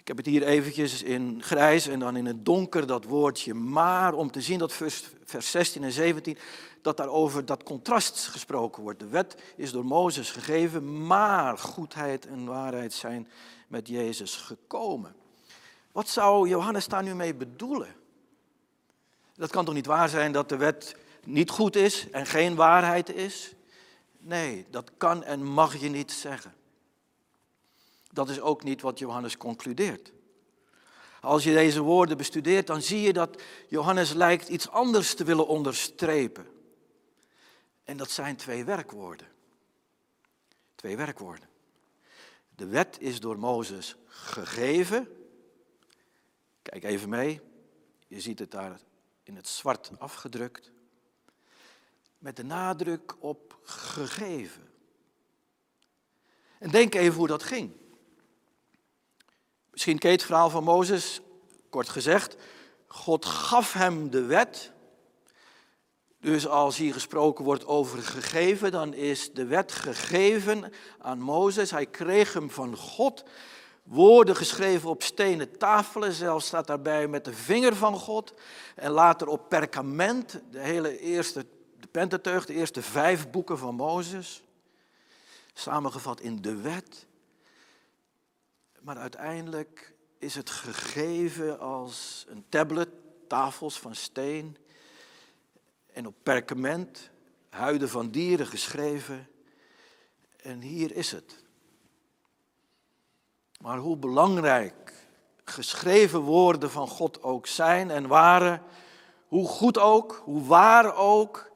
Ik 0.07 0.17
heb 0.17 0.25
het 0.25 0.35
hier 0.35 0.47
eventjes 0.47 1.03
in 1.03 1.43
grijs 1.43 1.87
en 1.87 1.99
dan 1.99 2.17
in 2.17 2.27
het 2.27 2.45
donker 2.45 2.87
dat 2.87 3.05
woordje 3.05 3.55
maar, 3.55 4.15
om 4.15 4.31
te 4.31 4.41
zien 4.41 4.59
dat 4.59 4.73
vers, 4.73 5.05
vers 5.25 5.51
16 5.51 5.85
en 5.85 5.93
17, 5.93 6.39
dat 6.83 6.97
daarover 6.97 7.45
dat 7.45 7.63
contrast 7.63 8.27
gesproken 8.27 8.83
wordt. 8.83 8.99
De 8.99 9.07
wet 9.07 9.37
is 9.57 9.71
door 9.71 9.85
Mozes 9.85 10.31
gegeven, 10.31 11.07
maar 11.07 11.59
goedheid 11.59 12.27
en 12.27 12.45
waarheid 12.45 12.93
zijn 12.93 13.29
met 13.69 13.89
Jezus 13.89 14.37
gekomen. 14.37 15.15
Wat 15.93 16.09
zou 16.09 16.49
Johannes 16.49 16.89
daar 16.89 17.03
nu 17.03 17.15
mee 17.15 17.35
bedoelen? 17.35 17.95
Dat 19.35 19.51
kan 19.51 19.65
toch 19.65 19.75
niet 19.75 19.87
waar 19.87 20.09
zijn 20.09 20.33
dat 20.33 20.49
de 20.49 20.57
wet 20.57 20.97
niet 21.25 21.51
goed 21.51 21.77
is 21.77 22.11
en 22.11 22.27
geen 22.27 22.55
waarheid 22.55 23.15
is? 23.15 23.55
Nee, 24.19 24.67
dat 24.71 24.91
kan 24.97 25.25
en 25.25 25.45
mag 25.45 25.77
je 25.77 25.89
niet 25.89 26.13
zeggen. 26.13 26.55
Dat 28.17 28.29
is 28.29 28.41
ook 28.41 28.63
niet 28.63 28.81
wat 28.81 28.99
Johannes 28.99 29.37
concludeert. 29.37 30.13
Als 31.21 31.45
je 31.45 31.53
deze 31.53 31.81
woorden 31.81 32.17
bestudeert, 32.17 32.67
dan 32.67 32.83
zie 32.83 33.01
je 33.01 33.13
dat 33.13 33.43
Johannes 33.69 34.13
lijkt 34.13 34.49
iets 34.49 34.69
anders 34.69 35.15
te 35.15 35.25
willen 35.25 35.47
onderstrepen. 35.47 36.47
En 37.85 37.97
dat 37.97 38.11
zijn 38.11 38.37
twee 38.37 38.65
werkwoorden. 38.65 39.29
Twee 40.75 40.97
werkwoorden. 40.97 41.49
De 42.55 42.67
wet 42.67 42.97
is 43.01 43.21
door 43.21 43.39
Mozes 43.39 43.97
gegeven. 44.07 45.09
Kijk 46.63 46.85
even 46.85 47.09
mee. 47.09 47.41
Je 48.07 48.21
ziet 48.21 48.39
het 48.39 48.51
daar 48.51 48.81
in 49.23 49.37
het 49.37 49.49
zwart 49.49 49.91
afgedrukt. 49.99 50.71
Met 52.19 52.37
de 52.37 52.45
nadruk 52.45 53.15
op 53.19 53.59
gegeven. 53.63 54.69
En 56.59 56.71
denk 56.71 56.95
even 56.95 57.19
hoe 57.19 57.27
dat 57.27 57.43
ging. 57.43 57.85
Misschien 59.77 59.99
ken 59.99 60.11
het 60.11 60.23
verhaal 60.23 60.51
van 60.51 60.65
Mozes, 60.65 61.21
kort 61.71 61.89
gezegd. 61.89 62.37
God 62.87 63.25
gaf 63.25 63.73
hem 63.73 64.11
de 64.11 64.23
wet. 64.23 64.73
Dus 66.21 66.47
als 66.47 66.77
hier 66.77 66.93
gesproken 66.93 67.45
wordt 67.45 67.67
over 67.67 68.03
gegeven, 68.03 68.71
dan 68.71 68.95
is 68.95 69.33
de 69.33 69.45
wet 69.45 69.73
gegeven 69.73 70.73
aan 70.99 71.19
Mozes. 71.21 71.71
Hij 71.71 71.87
kreeg 71.87 72.33
hem 72.33 72.51
van 72.51 72.77
God. 72.77 73.25
Woorden 73.83 74.37
geschreven 74.37 74.91
op 74.91 75.03
stenen 75.03 75.59
tafelen, 75.59 76.13
zelfs 76.13 76.47
staat 76.47 76.67
daarbij 76.67 77.09
met 77.09 77.25
de 77.25 77.35
vinger 77.35 77.77
van 77.77 77.95
God. 77.95 78.35
En 78.75 78.91
later 78.91 79.29
op 79.29 79.49
perkament, 79.49 80.41
de 80.51 80.61
hele 80.61 80.99
eerste, 80.99 81.47
de 81.81 81.87
Pentateuch, 81.87 82.47
de 82.47 82.55
eerste 82.55 82.83
vijf 82.83 83.31
boeken 83.31 83.59
van 83.59 83.75
Mozes. 83.75 84.43
Samengevat 85.55 86.21
in 86.21 86.43
de 86.43 86.55
wet. 86.57 87.06
Maar 88.87 88.97
uiteindelijk 88.97 89.95
is 90.19 90.35
het 90.35 90.51
gegeven 90.51 91.61
als 91.61 92.25
een 92.29 92.45
tablet, 92.49 92.89
tafels 93.29 93.79
van 93.79 93.95
steen 93.95 94.57
en 95.93 96.07
op 96.07 96.15
perkament, 96.23 97.11
huiden 97.49 97.89
van 97.89 98.11
dieren 98.11 98.47
geschreven. 98.47 99.29
En 100.37 100.61
hier 100.61 100.93
is 100.93 101.11
het. 101.11 101.45
Maar 103.61 103.79
hoe 103.79 103.97
belangrijk 103.97 104.93
geschreven 105.45 106.21
woorden 106.21 106.71
van 106.71 106.89
God 106.89 107.23
ook 107.23 107.47
zijn 107.47 107.91
en 107.91 108.07
waren, 108.07 108.63
hoe 109.27 109.49
goed 109.49 109.79
ook, 109.79 110.23
hoe 110.25 110.45
waar 110.45 110.95
ook. 110.95 111.51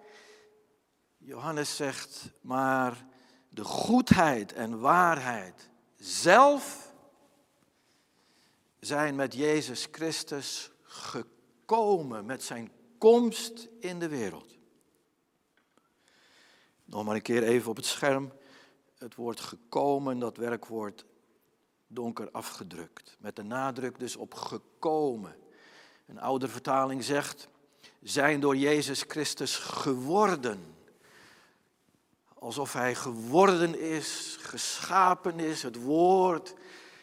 Johannes 1.17 1.77
zegt, 1.77 2.33
maar 2.41 3.05
de 3.49 3.65
goedheid 3.65 4.53
en 4.53 4.81
waarheid 4.81 5.71
zelf 5.97 6.89
zijn 8.81 9.15
met 9.15 9.35
Jezus 9.35 9.89
Christus 9.91 10.71
gekomen, 10.83 12.25
met 12.25 12.43
zijn 12.43 12.71
komst 12.99 13.69
in 13.81 13.99
de 13.99 14.09
wereld. 14.09 14.59
Nog 16.85 17.05
maar 17.05 17.15
een 17.15 17.23
keer 17.23 17.43
even 17.43 17.71
op 17.71 17.77
het 17.77 17.87
scherm. 17.87 18.33
Het 18.99 19.15
woord 19.15 19.41
gekomen, 19.41 20.19
dat 20.19 20.37
werkwoord 20.37 21.05
donker 21.87 22.31
afgedrukt. 22.31 23.17
Met 23.19 23.37
de 23.37 23.43
nadruk 23.43 23.99
dus 23.99 24.17
op 24.17 24.35
gekomen. 24.35 25.37
Een 26.07 26.21
oude 26.21 26.49
vertaling 26.49 27.05
zegt, 27.05 27.49
zijn 28.03 28.41
door 28.41 28.57
Jezus 28.57 29.05
Christus 29.09 29.57
geworden. 29.57 30.75
Alsof 32.35 32.73
hij 32.73 32.95
geworden 32.95 33.81
is, 33.81 34.37
geschapen 34.41 35.41
is, 35.41 35.63
het 35.63 35.83
woord 35.83 36.55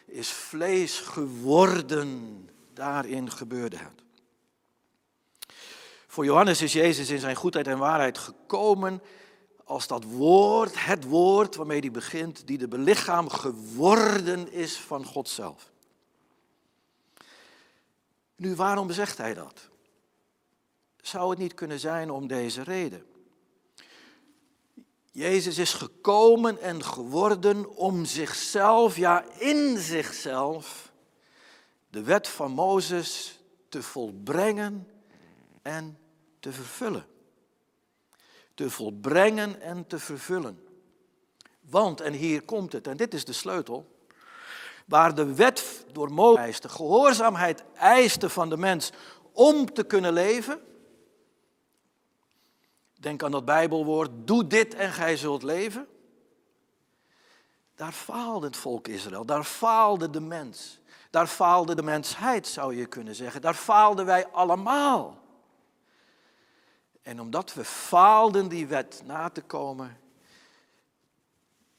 is 0.08 0.28
vlees 0.30 0.98
geworden. 0.98 2.48
Daarin 2.74 3.30
gebeurde 3.30 3.76
het. 3.76 4.02
Voor 6.06 6.24
Johannes 6.24 6.62
is 6.62 6.72
Jezus 6.72 7.10
in 7.10 7.18
zijn 7.18 7.36
goedheid 7.36 7.66
en 7.66 7.78
waarheid 7.78 8.18
gekomen 8.18 9.02
als 9.64 9.86
dat 9.86 10.04
woord, 10.04 10.84
het 10.84 11.04
woord 11.04 11.54
waarmee 11.54 11.80
hij 11.80 11.90
begint, 11.90 12.46
die 12.46 12.58
de 12.58 12.68
belichaam 12.68 13.28
geworden 13.28 14.52
is 14.52 14.76
van 14.76 15.04
God 15.04 15.28
zelf. 15.28 15.70
Nu, 18.36 18.54
waarom 18.54 18.90
zegt 18.90 19.18
hij 19.18 19.34
dat? 19.34 19.68
Zou 21.00 21.30
het 21.30 21.38
niet 21.38 21.54
kunnen 21.54 21.80
zijn 21.80 22.10
om 22.10 22.26
deze 22.26 22.62
reden? 22.62 23.06
Jezus 25.18 25.58
is 25.58 25.72
gekomen 25.72 26.60
en 26.60 26.84
geworden 26.84 27.76
om 27.76 28.04
zichzelf, 28.04 28.96
ja 28.96 29.24
in 29.38 29.78
zichzelf, 29.78 30.92
de 31.90 32.02
wet 32.02 32.28
van 32.28 32.50
Mozes 32.50 33.40
te 33.68 33.82
volbrengen 33.82 34.88
en 35.62 35.98
te 36.40 36.52
vervullen. 36.52 37.06
Te 38.54 38.70
volbrengen 38.70 39.60
en 39.60 39.86
te 39.86 39.98
vervullen. 39.98 40.66
Want, 41.60 42.00
en 42.00 42.12
hier 42.12 42.42
komt 42.42 42.72
het, 42.72 42.86
en 42.86 42.96
dit 42.96 43.14
is 43.14 43.24
de 43.24 43.32
sleutel, 43.32 43.86
waar 44.86 45.14
de 45.14 45.34
wet 45.34 45.84
door 45.92 46.12
Mozes 46.12 46.60
de 46.60 46.68
gehoorzaamheid 46.68 47.64
eiste 47.74 48.28
van 48.28 48.48
de 48.48 48.56
mens 48.56 48.92
om 49.32 49.72
te 49.72 49.84
kunnen 49.84 50.12
leven, 50.12 50.60
Denk 52.98 53.22
aan 53.22 53.30
dat 53.30 53.44
Bijbelwoord, 53.44 54.10
doe 54.14 54.46
dit 54.46 54.74
en 54.74 54.92
gij 54.92 55.16
zult 55.16 55.42
leven. 55.42 55.86
Daar 57.74 57.92
faalde 57.92 58.46
het 58.46 58.56
volk 58.56 58.88
Israël, 58.88 59.24
daar 59.24 59.44
faalde 59.44 60.10
de 60.10 60.20
mens. 60.20 60.80
Daar 61.10 61.26
faalde 61.26 61.74
de 61.74 61.82
mensheid, 61.82 62.46
zou 62.46 62.76
je 62.76 62.86
kunnen 62.86 63.14
zeggen. 63.14 63.40
Daar 63.40 63.54
faalden 63.54 64.06
wij 64.06 64.26
allemaal. 64.26 65.18
En 67.02 67.20
omdat 67.20 67.54
we 67.54 67.64
faalden 67.64 68.48
die 68.48 68.66
wet 68.66 69.02
na 69.04 69.28
te 69.28 69.42
komen, 69.42 69.96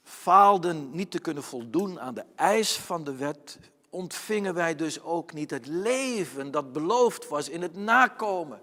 faalden 0.04 0.92
niet 0.92 1.12
te 1.12 1.20
kunnen 1.20 1.44
voldoen 1.44 2.00
aan 2.00 2.14
de 2.14 2.26
eis 2.36 2.78
van 2.78 3.04
de 3.04 3.16
wet, 3.16 3.60
ontvingen 3.90 4.54
wij 4.54 4.76
dus 4.76 5.02
ook 5.02 5.34
niet 5.34 5.52
het 5.52 5.66
leven 5.66 6.52
dat 6.52 6.74
beloofd 6.74 7.28
was 7.28 7.50
in 7.50 7.62
het 7.62 7.76
nakomen 7.76 8.62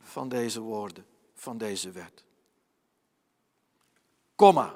van 0.00 0.28
deze 0.28 0.60
woorden, 0.60 1.06
van 1.38 1.58
deze 1.58 1.90
wet. 1.90 2.24
Komma. 4.34 4.74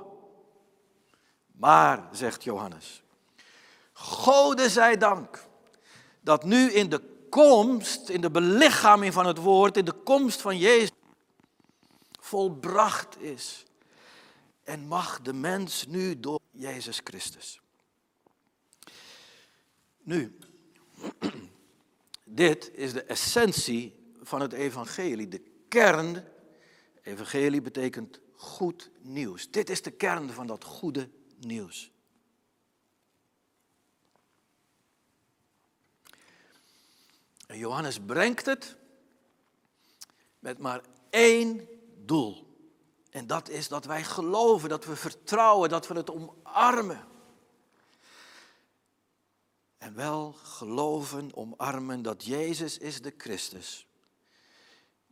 Maar, 1.53 2.09
zegt 2.13 2.45
Johannes, 2.45 3.03
Gode 3.93 4.71
zij 4.71 4.97
dank 4.97 5.47
dat 6.21 6.45
nu 6.45 6.73
in 6.73 6.89
de 6.89 7.27
komst, 7.31 8.09
in 8.09 8.21
de 8.21 8.31
belichaming 8.31 9.13
van 9.13 9.27
het 9.27 9.39
woord, 9.39 9.77
in 9.77 9.85
de 9.85 9.93
komst 9.93 10.41
van 10.41 10.59
Jezus, 10.59 10.91
volbracht 12.21 13.21
is. 13.21 13.65
En 14.63 14.87
mag 14.87 15.21
de 15.21 15.33
mens 15.33 15.87
nu 15.87 16.21
door 16.21 16.41
Jezus 16.51 17.01
Christus. 17.05 17.61
Nu, 20.03 20.39
dit 22.25 22.71
is 22.75 22.93
de 22.93 23.03
essentie 23.03 24.15
van 24.23 24.41
het 24.41 24.53
evangelie. 24.53 25.29
De 25.29 25.43
kern, 25.69 26.25
evangelie 27.03 27.61
betekent 27.61 28.21
goed 28.37 28.91
nieuws. 29.01 29.51
Dit 29.51 29.71
is 29.71 29.83
de 29.83 29.91
kern 29.91 30.31
van 30.31 30.47
dat 30.47 30.65
goede 30.65 31.09
nieuws. 31.39 31.93
En 37.47 37.59
Johannes 37.59 38.01
brengt 38.01 38.47
het 38.47 38.77
met 40.39 40.59
maar 40.59 40.81
één 41.11 41.69
doel. 41.97 42.51
En 43.11 43.27
dat 43.27 43.49
is 43.49 43.69
dat 43.69 43.85
wij 43.85 44.05
geloven, 44.05 44.69
dat 44.69 44.85
we 44.85 44.97
vertrouwen, 44.97 45.69
dat 45.69 45.87
we 45.87 45.95
het 45.95 46.11
omarmen. 46.11 47.07
En 49.79 49.95
wel 49.95 50.33
geloven, 50.33 51.35
omarmen 51.35 52.03
dat 52.03 52.25
Jezus 52.25 52.79
is 52.79 53.03
de 53.03 53.15
Christus. 53.17 53.87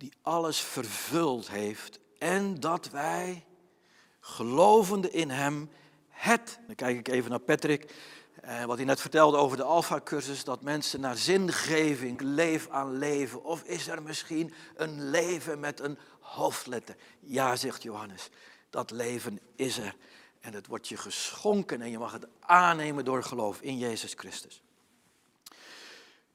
Die 0.00 0.12
alles 0.22 0.60
vervuld 0.60 1.50
heeft. 1.50 1.98
En 2.18 2.60
dat 2.60 2.90
wij, 2.90 3.44
gelovende 4.20 5.10
in 5.10 5.30
Hem, 5.30 5.70
het, 6.08 6.58
dan 6.66 6.74
kijk 6.74 6.98
ik 6.98 7.08
even 7.08 7.30
naar 7.30 7.38
Patrick, 7.38 7.94
eh, 8.40 8.64
wat 8.64 8.76
hij 8.76 8.86
net 8.86 9.00
vertelde 9.00 9.36
over 9.36 9.56
de 9.56 9.62
Alpha-cursus, 9.62 10.44
dat 10.44 10.62
mensen 10.62 11.00
naar 11.00 11.16
zingeving, 11.16 12.20
leef 12.20 12.68
aan 12.68 12.98
leven. 12.98 13.44
Of 13.44 13.62
is 13.62 13.88
er 13.88 14.02
misschien 14.02 14.52
een 14.76 15.10
leven 15.10 15.60
met 15.60 15.80
een 15.80 15.98
hoofdletter? 16.20 16.96
Ja, 17.20 17.56
zegt 17.56 17.82
Johannes, 17.82 18.28
dat 18.70 18.90
leven 18.90 19.40
is 19.56 19.78
er. 19.78 19.94
En 20.40 20.54
het 20.54 20.66
wordt 20.66 20.88
je 20.88 20.96
geschonken 20.96 21.82
en 21.82 21.90
je 21.90 21.98
mag 21.98 22.12
het 22.12 22.26
aannemen 22.40 23.04
door 23.04 23.22
geloof 23.22 23.60
in 23.60 23.78
Jezus 23.78 24.14
Christus. 24.16 24.62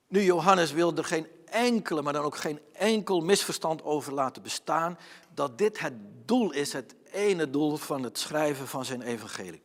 Nu, 0.08 0.22
Johannes 0.22 0.72
wil 0.72 0.96
er 0.96 1.06
geen 1.06 1.28
enkele, 1.46 2.02
maar 2.02 2.14
dan 2.14 2.24
ook 2.24 2.38
geen 2.38 2.60
enkel 2.74 3.20
misverstand 3.22 3.84
over 3.84 4.14
laten 4.14 4.42
bestaan, 4.42 4.98
dat 5.34 5.58
dit 5.58 5.80
het 5.80 5.94
doel 6.26 6.52
is, 6.52 6.74
het 6.74 6.96
ene 7.12 7.50
doel 7.50 7.78
van 7.78 8.04
het 8.04 8.18
schrijven 8.18 8.68
van 8.68 8.86
zijn 8.86 9.02
evangelie. 9.02 9.62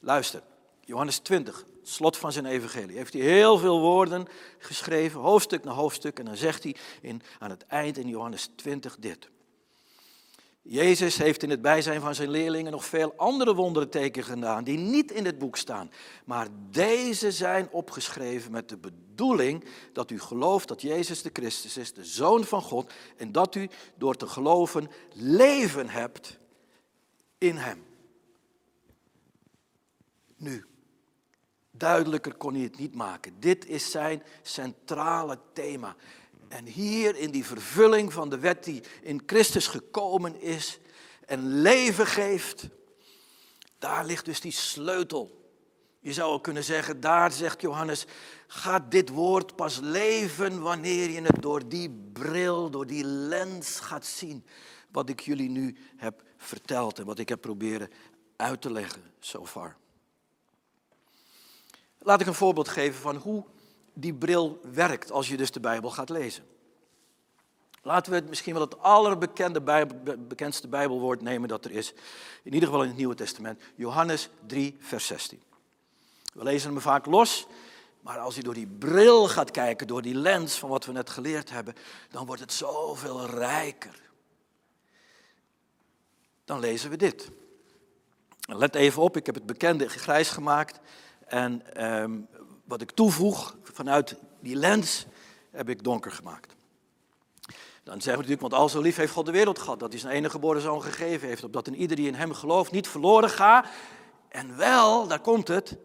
Luister, 0.00 0.42
Johannes 0.80 1.18
20, 1.18 1.64
slot 1.82 2.16
van 2.16 2.32
zijn 2.32 2.46
evangelie, 2.46 2.96
heeft 2.96 3.12
hij 3.12 3.22
heel 3.22 3.58
veel 3.58 3.80
woorden 3.80 4.26
geschreven, 4.58 5.20
hoofdstuk 5.20 5.64
na 5.64 5.72
hoofdstuk, 5.72 6.18
en 6.18 6.24
dan 6.24 6.36
zegt 6.36 6.62
hij 6.62 6.76
in, 7.00 7.22
aan 7.38 7.50
het 7.50 7.66
eind 7.66 7.98
in 7.98 8.08
Johannes 8.08 8.50
20 8.56 8.96
dit. 8.98 9.28
Jezus 10.62 11.16
heeft 11.16 11.42
in 11.42 11.50
het 11.50 11.62
bijzijn 11.62 12.00
van 12.00 12.14
zijn 12.14 12.30
leerlingen 12.30 12.72
nog 12.72 12.84
veel 12.84 13.14
andere 13.16 13.54
wondertekenen 13.54 14.28
gedaan 14.28 14.64
die 14.64 14.78
niet 14.78 15.10
in 15.10 15.24
het 15.24 15.38
boek 15.38 15.56
staan. 15.56 15.90
Maar 16.24 16.48
deze 16.70 17.32
zijn 17.32 17.68
opgeschreven 17.70 18.52
met 18.52 18.68
de 18.68 18.76
bedoeling 18.76 19.64
dat 19.92 20.10
u 20.10 20.20
gelooft 20.20 20.68
dat 20.68 20.82
Jezus 20.82 21.22
de 21.22 21.30
Christus 21.32 21.76
is, 21.76 21.92
de 21.92 22.04
Zoon 22.04 22.44
van 22.44 22.62
God, 22.62 22.92
en 23.16 23.32
dat 23.32 23.54
u 23.54 23.68
door 23.96 24.16
te 24.16 24.26
geloven 24.26 24.90
leven 25.12 25.88
hebt 25.88 26.38
in 27.38 27.56
Hem. 27.56 27.84
Nu, 30.36 30.64
duidelijker 31.70 32.34
kon 32.34 32.54
hij 32.54 32.62
het 32.62 32.78
niet 32.78 32.94
maken. 32.94 33.40
Dit 33.40 33.66
is 33.66 33.90
zijn 33.90 34.22
centrale 34.42 35.38
thema. 35.52 35.96
En 36.52 36.66
hier 36.66 37.16
in 37.16 37.30
die 37.30 37.44
vervulling 37.44 38.12
van 38.12 38.28
de 38.28 38.38
wet 38.38 38.64
die 38.64 38.82
in 39.02 39.22
Christus 39.26 39.66
gekomen 39.66 40.40
is 40.40 40.78
en 41.26 41.60
leven 41.60 42.06
geeft, 42.06 42.68
daar 43.78 44.04
ligt 44.04 44.24
dus 44.24 44.40
die 44.40 44.52
sleutel. 44.52 45.50
Je 46.00 46.12
zou 46.12 46.32
ook 46.32 46.42
kunnen 46.42 46.64
zeggen, 46.64 47.00
daar 47.00 47.32
zegt 47.32 47.60
Johannes, 47.60 48.04
gaat 48.46 48.90
dit 48.90 49.08
woord 49.08 49.56
pas 49.56 49.78
leven 49.80 50.62
wanneer 50.62 51.10
je 51.10 51.20
het 51.22 51.42
door 51.42 51.68
die 51.68 51.90
bril, 52.12 52.70
door 52.70 52.86
die 52.86 53.04
lens 53.04 53.80
gaat 53.80 54.06
zien. 54.06 54.46
Wat 54.90 55.08
ik 55.08 55.20
jullie 55.20 55.50
nu 55.50 55.76
heb 55.96 56.22
verteld 56.36 56.98
en 56.98 57.04
wat 57.04 57.18
ik 57.18 57.28
heb 57.28 57.40
proberen 57.40 57.90
uit 58.36 58.60
te 58.60 58.72
leggen 58.72 59.02
so 59.20 59.46
far. 59.46 59.76
Laat 61.98 62.20
ik 62.20 62.26
een 62.26 62.34
voorbeeld 62.34 62.68
geven 62.68 63.00
van 63.00 63.16
hoe 63.16 63.44
die 63.92 64.14
bril 64.14 64.60
werkt 64.72 65.10
als 65.10 65.28
je 65.28 65.36
dus 65.36 65.50
de 65.50 65.60
Bijbel 65.60 65.90
gaat 65.90 66.08
lezen. 66.08 66.44
Laten 67.82 68.12
we 68.12 68.18
het 68.18 68.28
misschien 68.28 68.52
wel 68.52 68.62
het 68.62 68.78
allerbekende 68.78 69.86
bekendste 70.18 70.68
Bijbelwoord 70.68 71.22
nemen 71.22 71.48
dat 71.48 71.64
er 71.64 71.70
is. 71.70 71.92
In 72.42 72.54
ieder 72.54 72.68
geval 72.68 72.82
in 72.82 72.88
het 72.88 72.98
Nieuwe 72.98 73.14
Testament. 73.14 73.62
Johannes 73.74 74.28
3, 74.46 74.76
vers 74.80 75.06
16. 75.06 75.42
We 76.32 76.44
lezen 76.44 76.70
hem 76.70 76.80
vaak 76.80 77.06
los, 77.06 77.46
maar 78.00 78.18
als 78.18 78.34
je 78.34 78.42
door 78.42 78.54
die 78.54 78.66
bril 78.66 79.28
gaat 79.28 79.50
kijken, 79.50 79.86
door 79.86 80.02
die 80.02 80.14
lens 80.14 80.58
van 80.58 80.68
wat 80.68 80.84
we 80.84 80.92
net 80.92 81.10
geleerd 81.10 81.50
hebben, 81.50 81.74
dan 82.10 82.26
wordt 82.26 82.40
het 82.40 82.52
zoveel 82.52 83.26
rijker. 83.26 84.00
Dan 86.44 86.60
lezen 86.60 86.90
we 86.90 86.96
dit. 86.96 87.30
Let 88.40 88.74
even 88.74 89.02
op, 89.02 89.16
ik 89.16 89.26
heb 89.26 89.34
het 89.34 89.46
bekende 89.46 89.88
grijs 89.88 90.30
gemaakt. 90.30 90.80
En 91.26 91.74
ehm, 91.74 92.20
wat 92.72 92.80
ik 92.80 92.90
toevoeg 92.90 93.56
vanuit 93.62 94.16
die 94.40 94.56
lens 94.56 95.06
heb 95.50 95.68
ik 95.68 95.84
donker 95.84 96.12
gemaakt. 96.12 96.54
Dan 97.82 98.00
zeggen 98.00 98.04
we 98.04 98.10
natuurlijk, 98.10 98.40
want 98.40 98.54
al 98.54 98.68
zo 98.68 98.80
lief 98.80 98.96
heeft 98.96 99.12
God 99.12 99.26
de 99.26 99.32
wereld 99.32 99.58
gehad, 99.58 99.80
dat 99.80 99.92
hij 99.92 100.00
zijn 100.00 100.12
enige 100.12 100.30
geboren 100.30 100.62
zoon 100.62 100.82
gegeven 100.82 101.28
heeft, 101.28 101.44
opdat 101.44 101.66
een 101.66 101.74
ieder 101.74 101.96
die 101.96 102.06
in 102.06 102.14
hem 102.14 102.32
gelooft 102.32 102.70
niet 102.70 102.88
verloren 102.88 103.30
gaat. 103.30 103.66
En 104.28 104.56
wel, 104.56 105.06
daar 105.06 105.20
komt 105.20 105.48
het, 105.48 105.76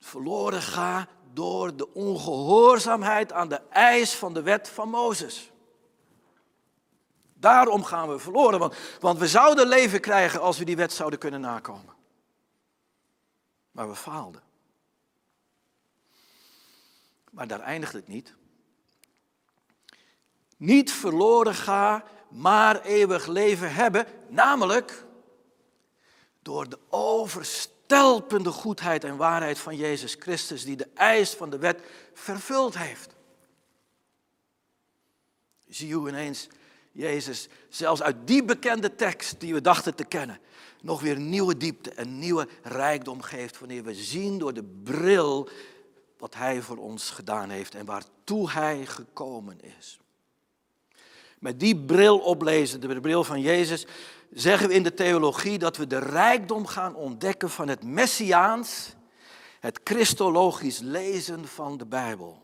verloren 0.00 0.62
gaat 0.62 1.08
door 1.32 1.76
de 1.76 1.94
ongehoorzaamheid 1.94 3.32
aan 3.32 3.48
de 3.48 3.60
eis 3.70 4.14
van 4.14 4.34
de 4.34 4.42
wet 4.42 4.68
van 4.68 4.88
Mozes. 4.88 5.50
Daarom 7.34 7.84
gaan 7.84 8.08
we 8.08 8.18
verloren, 8.18 8.58
want, 8.58 8.76
want 9.00 9.18
we 9.18 9.28
zouden 9.28 9.68
leven 9.68 10.00
krijgen 10.00 10.40
als 10.40 10.58
we 10.58 10.64
die 10.64 10.76
wet 10.76 10.92
zouden 10.92 11.18
kunnen 11.18 11.40
nakomen. 11.40 11.94
Maar 13.70 13.88
we 13.88 13.94
faalden. 13.94 14.52
Maar 17.34 17.46
daar 17.46 17.60
eindigt 17.60 17.92
het 17.92 18.08
niet. 18.08 18.34
Niet 20.56 20.92
verloren 20.92 21.54
ga, 21.54 22.04
maar 22.28 22.82
eeuwig 22.82 23.26
leven 23.26 23.74
hebben, 23.74 24.06
namelijk 24.28 25.04
door 26.42 26.68
de 26.68 26.78
overstelpende 26.88 28.50
goedheid 28.50 29.04
en 29.04 29.16
waarheid 29.16 29.58
van 29.58 29.76
Jezus 29.76 30.16
Christus, 30.18 30.64
die 30.64 30.76
de 30.76 30.88
eis 30.94 31.30
van 31.30 31.50
de 31.50 31.58
wet 31.58 31.80
vervuld 32.12 32.78
heeft. 32.78 33.14
Zie 35.68 35.94
hoe 35.94 36.08
ineens 36.08 36.48
Jezus 36.92 37.48
zelfs 37.68 38.02
uit 38.02 38.16
die 38.24 38.44
bekende 38.44 38.94
tekst 38.94 39.40
die 39.40 39.54
we 39.54 39.60
dachten 39.60 39.94
te 39.94 40.04
kennen, 40.04 40.40
nog 40.82 41.00
weer 41.00 41.18
nieuwe 41.18 41.56
diepte 41.56 41.90
en 41.90 42.18
nieuwe 42.18 42.48
rijkdom 42.62 43.22
geeft 43.22 43.58
wanneer 43.58 43.82
we 43.82 43.94
zien 43.94 44.38
door 44.38 44.54
de 44.54 44.64
bril 44.82 45.48
wat 46.24 46.34
Hij 46.34 46.62
voor 46.62 46.76
ons 46.76 47.10
gedaan 47.10 47.50
heeft 47.50 47.74
en 47.74 47.84
waartoe 47.84 48.50
Hij 48.50 48.86
gekomen 48.86 49.60
is. 49.78 49.98
Met 51.38 51.60
die 51.60 51.76
bril 51.76 52.18
oplezen, 52.18 52.80
de 52.80 53.00
bril 53.00 53.24
van 53.24 53.40
Jezus, 53.40 53.86
zeggen 54.30 54.68
we 54.68 54.74
in 54.74 54.82
de 54.82 54.94
theologie 54.94 55.58
dat 55.58 55.76
we 55.76 55.86
de 55.86 55.98
rijkdom 55.98 56.66
gaan 56.66 56.94
ontdekken 56.94 57.50
van 57.50 57.68
het 57.68 57.82
messiaans, 57.82 58.94
het 59.60 59.80
christologisch 59.84 60.78
lezen 60.78 61.48
van 61.48 61.76
de 61.76 61.86
Bijbel. 61.86 62.42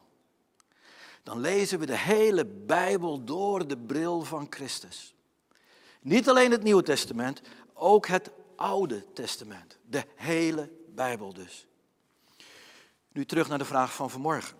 Dan 1.22 1.40
lezen 1.40 1.78
we 1.78 1.86
de 1.86 1.98
hele 1.98 2.46
Bijbel 2.46 3.24
door 3.24 3.66
de 3.66 3.78
bril 3.78 4.22
van 4.22 4.46
Christus. 4.50 5.14
Niet 6.00 6.28
alleen 6.28 6.50
het 6.50 6.62
Nieuwe 6.62 6.82
Testament, 6.82 7.40
ook 7.74 8.06
het 8.06 8.30
Oude 8.56 9.12
Testament. 9.12 9.78
De 9.86 10.04
hele 10.14 10.70
Bijbel 10.94 11.32
dus. 11.32 11.68
Nu 13.12 13.24
terug 13.24 13.48
naar 13.48 13.58
de 13.58 13.64
vraag 13.64 13.94
van 13.94 14.10
vanmorgen. 14.10 14.56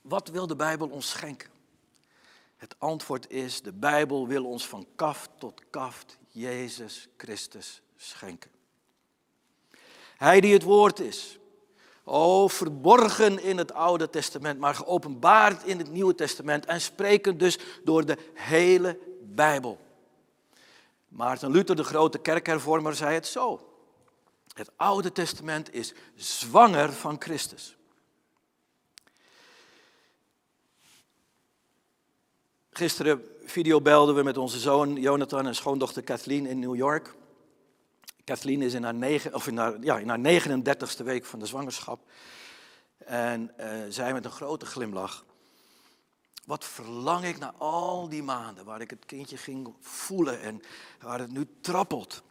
Wat 0.00 0.28
wil 0.28 0.46
de 0.46 0.56
Bijbel 0.56 0.88
ons 0.88 1.10
schenken? 1.10 1.50
Het 2.56 2.74
antwoord 2.78 3.30
is, 3.30 3.62
de 3.62 3.72
Bijbel 3.72 4.26
wil 4.26 4.44
ons 4.44 4.66
van 4.66 4.86
kaft 4.94 5.30
tot 5.38 5.62
kaft 5.70 6.18
Jezus 6.28 7.08
Christus 7.16 7.82
schenken. 7.96 8.50
Hij 10.16 10.40
die 10.40 10.52
het 10.52 10.62
woord 10.62 11.00
is. 11.00 11.38
O, 12.04 12.48
verborgen 12.48 13.42
in 13.42 13.58
het 13.58 13.72
Oude 13.72 14.10
Testament, 14.10 14.58
maar 14.58 14.74
geopenbaard 14.74 15.62
in 15.62 15.78
het 15.78 15.90
Nieuwe 15.90 16.14
Testament 16.14 16.66
en 16.66 16.80
sprekend 16.80 17.38
dus 17.38 17.58
door 17.84 18.04
de 18.04 18.18
hele 18.34 18.98
Bijbel. 19.22 19.78
Maarten 21.08 21.50
Luther, 21.50 21.76
de 21.76 21.84
grote 21.84 22.18
kerkhervormer, 22.18 22.94
zei 22.94 23.14
het 23.14 23.26
zo. 23.26 23.73
Het 24.54 24.70
Oude 24.76 25.12
Testament 25.12 25.74
is 25.74 25.92
zwanger 26.16 26.92
van 26.92 27.16
Christus. 27.18 27.76
Gisteren 32.70 33.24
videobelden 33.44 34.14
we 34.14 34.22
met 34.22 34.36
onze 34.36 34.58
zoon 34.58 34.96
Jonathan 34.96 35.46
en 35.46 35.54
schoondochter 35.54 36.02
Kathleen 36.02 36.46
in 36.46 36.58
New 36.58 36.76
York. 36.76 37.14
Kathleen 38.24 38.62
is 38.62 38.74
in 38.74 38.82
haar, 38.82 38.94
negen, 38.94 39.34
of 39.34 39.46
in 39.46 39.56
haar, 39.56 39.80
ja, 39.80 39.98
in 39.98 40.08
haar 40.08 40.42
39ste 40.42 41.04
week 41.04 41.24
van 41.24 41.38
de 41.38 41.46
zwangerschap. 41.46 42.10
En 42.98 43.52
uh, 43.60 43.66
zij 43.88 44.12
met 44.12 44.24
een 44.24 44.30
grote 44.30 44.66
glimlach. 44.66 45.24
Wat 46.44 46.64
verlang 46.64 47.24
ik 47.24 47.38
naar 47.38 47.54
al 47.58 48.08
die 48.08 48.22
maanden 48.22 48.64
waar 48.64 48.80
ik 48.80 48.90
het 48.90 49.04
kindje 49.06 49.36
ging 49.36 49.74
voelen 49.80 50.40
en 50.40 50.62
waar 51.00 51.18
het 51.18 51.32
nu 51.32 51.46
trappelt. 51.60 52.22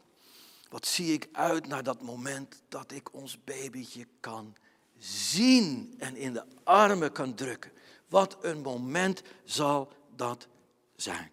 Wat 0.74 0.88
zie 0.88 1.14
ik 1.14 1.30
uit 1.32 1.68
naar 1.68 1.84
dat 1.84 2.02
moment 2.02 2.62
dat 2.68 2.92
ik 2.92 3.14
ons 3.14 3.44
babytje 3.44 4.08
kan 4.20 4.56
zien 4.98 5.96
en 5.98 6.16
in 6.16 6.34
de 6.34 6.46
armen 6.64 7.12
kan 7.12 7.34
drukken. 7.34 7.72
Wat 8.08 8.38
een 8.42 8.62
moment 8.62 9.22
zal 9.44 9.94
dat 10.16 10.48
zijn. 10.96 11.32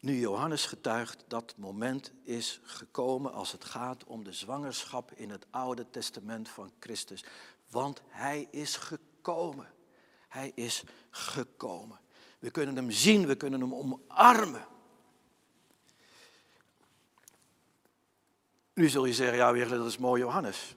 Nu 0.00 0.18
Johannes 0.18 0.66
getuigt, 0.66 1.24
dat 1.28 1.54
moment 1.56 2.12
is 2.22 2.60
gekomen 2.62 3.32
als 3.32 3.52
het 3.52 3.64
gaat 3.64 4.04
om 4.04 4.24
de 4.24 4.32
zwangerschap 4.32 5.12
in 5.12 5.30
het 5.30 5.46
Oude 5.50 5.90
Testament 5.90 6.48
van 6.48 6.72
Christus. 6.80 7.24
Want 7.70 8.02
hij 8.08 8.48
is 8.50 8.76
gekomen. 8.76 9.72
Hij 10.28 10.52
is 10.54 10.82
gekomen. 11.10 12.00
We 12.38 12.50
kunnen 12.50 12.76
hem 12.76 12.90
zien, 12.90 13.26
we 13.26 13.36
kunnen 13.36 13.60
hem 13.60 13.74
omarmen. 13.74 14.72
Nu 18.74 18.88
zul 18.88 19.04
je 19.04 19.14
zeggen, 19.14 19.36
ja, 19.36 19.52
weer, 19.52 19.68
dat 19.68 19.86
is 19.86 19.98
mooi 19.98 20.20
Johannes. 20.20 20.76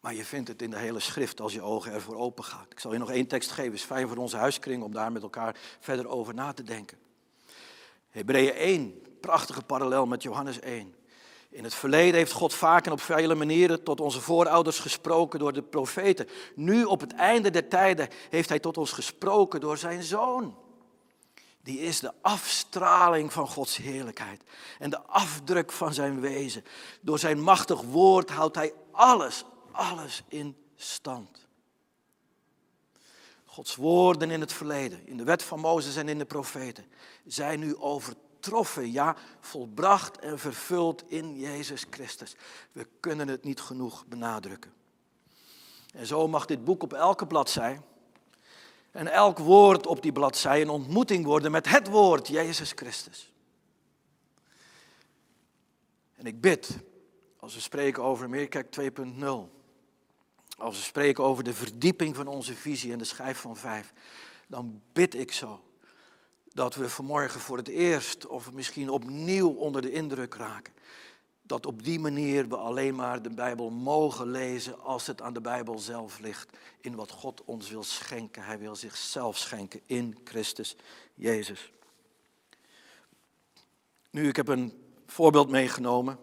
Maar 0.00 0.14
je 0.14 0.24
vindt 0.24 0.48
het 0.48 0.62
in 0.62 0.70
de 0.70 0.78
hele 0.78 1.00
schrift 1.00 1.40
als 1.40 1.52
je 1.52 1.62
ogen 1.62 1.92
ervoor 1.92 2.16
open 2.16 2.44
gaat. 2.44 2.66
Ik 2.70 2.80
zal 2.80 2.92
je 2.92 2.98
nog 2.98 3.10
één 3.10 3.26
tekst 3.26 3.50
geven, 3.50 3.72
is 3.72 3.82
fijn 3.82 4.08
voor 4.08 4.16
onze 4.16 4.36
huiskring 4.36 4.82
om 4.82 4.92
daar 4.92 5.12
met 5.12 5.22
elkaar 5.22 5.56
verder 5.80 6.08
over 6.08 6.34
na 6.34 6.52
te 6.52 6.62
denken. 6.62 6.98
Hebreeën 8.10 8.52
1, 8.52 9.02
prachtige 9.20 9.62
parallel 9.62 10.06
met 10.06 10.22
Johannes 10.22 10.60
1. 10.60 10.94
In 11.48 11.64
het 11.64 11.74
verleden 11.74 12.14
heeft 12.14 12.32
God 12.32 12.54
vaak 12.54 12.86
en 12.86 12.92
op 12.92 13.00
vele 13.00 13.34
manieren 13.34 13.82
tot 13.82 14.00
onze 14.00 14.20
voorouders 14.20 14.78
gesproken 14.78 15.38
door 15.38 15.52
de 15.52 15.62
profeten. 15.62 16.28
Nu 16.54 16.84
op 16.84 17.00
het 17.00 17.14
einde 17.14 17.50
der 17.50 17.68
tijden 17.68 18.08
heeft 18.30 18.48
hij 18.48 18.58
tot 18.58 18.78
ons 18.78 18.92
gesproken 18.92 19.60
door 19.60 19.78
zijn 19.78 20.02
zoon. 20.02 20.56
Die 21.64 21.80
is 21.80 22.00
de 22.00 22.12
afstraling 22.20 23.32
van 23.32 23.48
Gods 23.48 23.76
heerlijkheid 23.76 24.42
en 24.78 24.90
de 24.90 25.02
afdruk 25.02 25.72
van 25.72 25.94
zijn 25.94 26.20
wezen. 26.20 26.64
Door 27.00 27.18
zijn 27.18 27.40
machtig 27.40 27.80
woord 27.80 28.30
houdt 28.30 28.56
hij 28.56 28.72
alles, 28.90 29.44
alles 29.72 30.22
in 30.28 30.56
stand. 30.76 31.46
Gods 33.44 33.76
woorden 33.76 34.30
in 34.30 34.40
het 34.40 34.52
verleden, 34.52 35.06
in 35.06 35.16
de 35.16 35.24
wet 35.24 35.42
van 35.42 35.60
Mozes 35.60 35.96
en 35.96 36.08
in 36.08 36.18
de 36.18 36.24
profeten, 36.24 36.84
zijn 37.26 37.60
nu 37.60 37.76
overtroffen, 37.76 38.92
ja, 38.92 39.16
volbracht 39.40 40.18
en 40.18 40.38
vervuld 40.38 41.04
in 41.06 41.38
Jezus 41.38 41.86
Christus. 41.90 42.36
We 42.72 42.88
kunnen 43.00 43.28
het 43.28 43.44
niet 43.44 43.60
genoeg 43.60 44.06
benadrukken. 44.06 44.72
En 45.92 46.06
zo 46.06 46.28
mag 46.28 46.46
dit 46.46 46.64
boek 46.64 46.82
op 46.82 46.92
elke 46.92 47.26
bladzij 47.26 47.80
en 48.94 49.12
elk 49.12 49.38
woord 49.38 49.86
op 49.86 50.02
die 50.02 50.12
bladzij 50.12 50.60
een 50.60 50.68
ontmoeting 50.68 51.24
worden 51.24 51.50
met 51.50 51.68
het 51.68 51.88
woord, 51.88 52.28
Jezus 52.28 52.72
Christus. 52.74 53.32
En 56.14 56.26
ik 56.26 56.40
bid, 56.40 56.78
als 57.36 57.54
we 57.54 57.60
spreken 57.60 58.02
over 58.02 58.28
Meerkerk 58.28 58.76
2.0, 58.80 59.26
als 60.56 60.76
we 60.76 60.82
spreken 60.82 61.24
over 61.24 61.44
de 61.44 61.54
verdieping 61.54 62.16
van 62.16 62.26
onze 62.26 62.54
visie 62.54 62.92
en 62.92 62.98
de 62.98 63.04
schijf 63.04 63.38
van 63.38 63.56
vijf, 63.56 63.92
dan 64.46 64.82
bid 64.92 65.14
ik 65.14 65.32
zo 65.32 65.64
dat 66.52 66.74
we 66.74 66.88
vanmorgen 66.88 67.40
voor 67.40 67.56
het 67.56 67.68
eerst 67.68 68.26
of 68.26 68.52
misschien 68.52 68.90
opnieuw 68.90 69.50
onder 69.50 69.82
de 69.82 69.92
indruk 69.92 70.34
raken. 70.34 70.72
Dat 71.46 71.66
op 71.66 71.82
die 71.82 72.00
manier 72.00 72.48
we 72.48 72.56
alleen 72.56 72.94
maar 72.94 73.22
de 73.22 73.30
Bijbel 73.30 73.70
mogen 73.70 74.30
lezen 74.30 74.80
als 74.80 75.06
het 75.06 75.22
aan 75.22 75.32
de 75.32 75.40
Bijbel 75.40 75.78
zelf 75.78 76.18
ligt. 76.18 76.56
In 76.80 76.94
wat 76.94 77.10
God 77.10 77.42
ons 77.44 77.70
wil 77.70 77.82
schenken. 77.82 78.44
Hij 78.44 78.58
wil 78.58 78.76
zichzelf 78.76 79.38
schenken 79.38 79.80
in 79.86 80.18
Christus 80.24 80.76
Jezus. 81.14 81.72
Nu, 84.10 84.28
ik 84.28 84.36
heb 84.36 84.48
een 84.48 84.82
voorbeeld 85.06 85.48
meegenomen. 85.48 86.18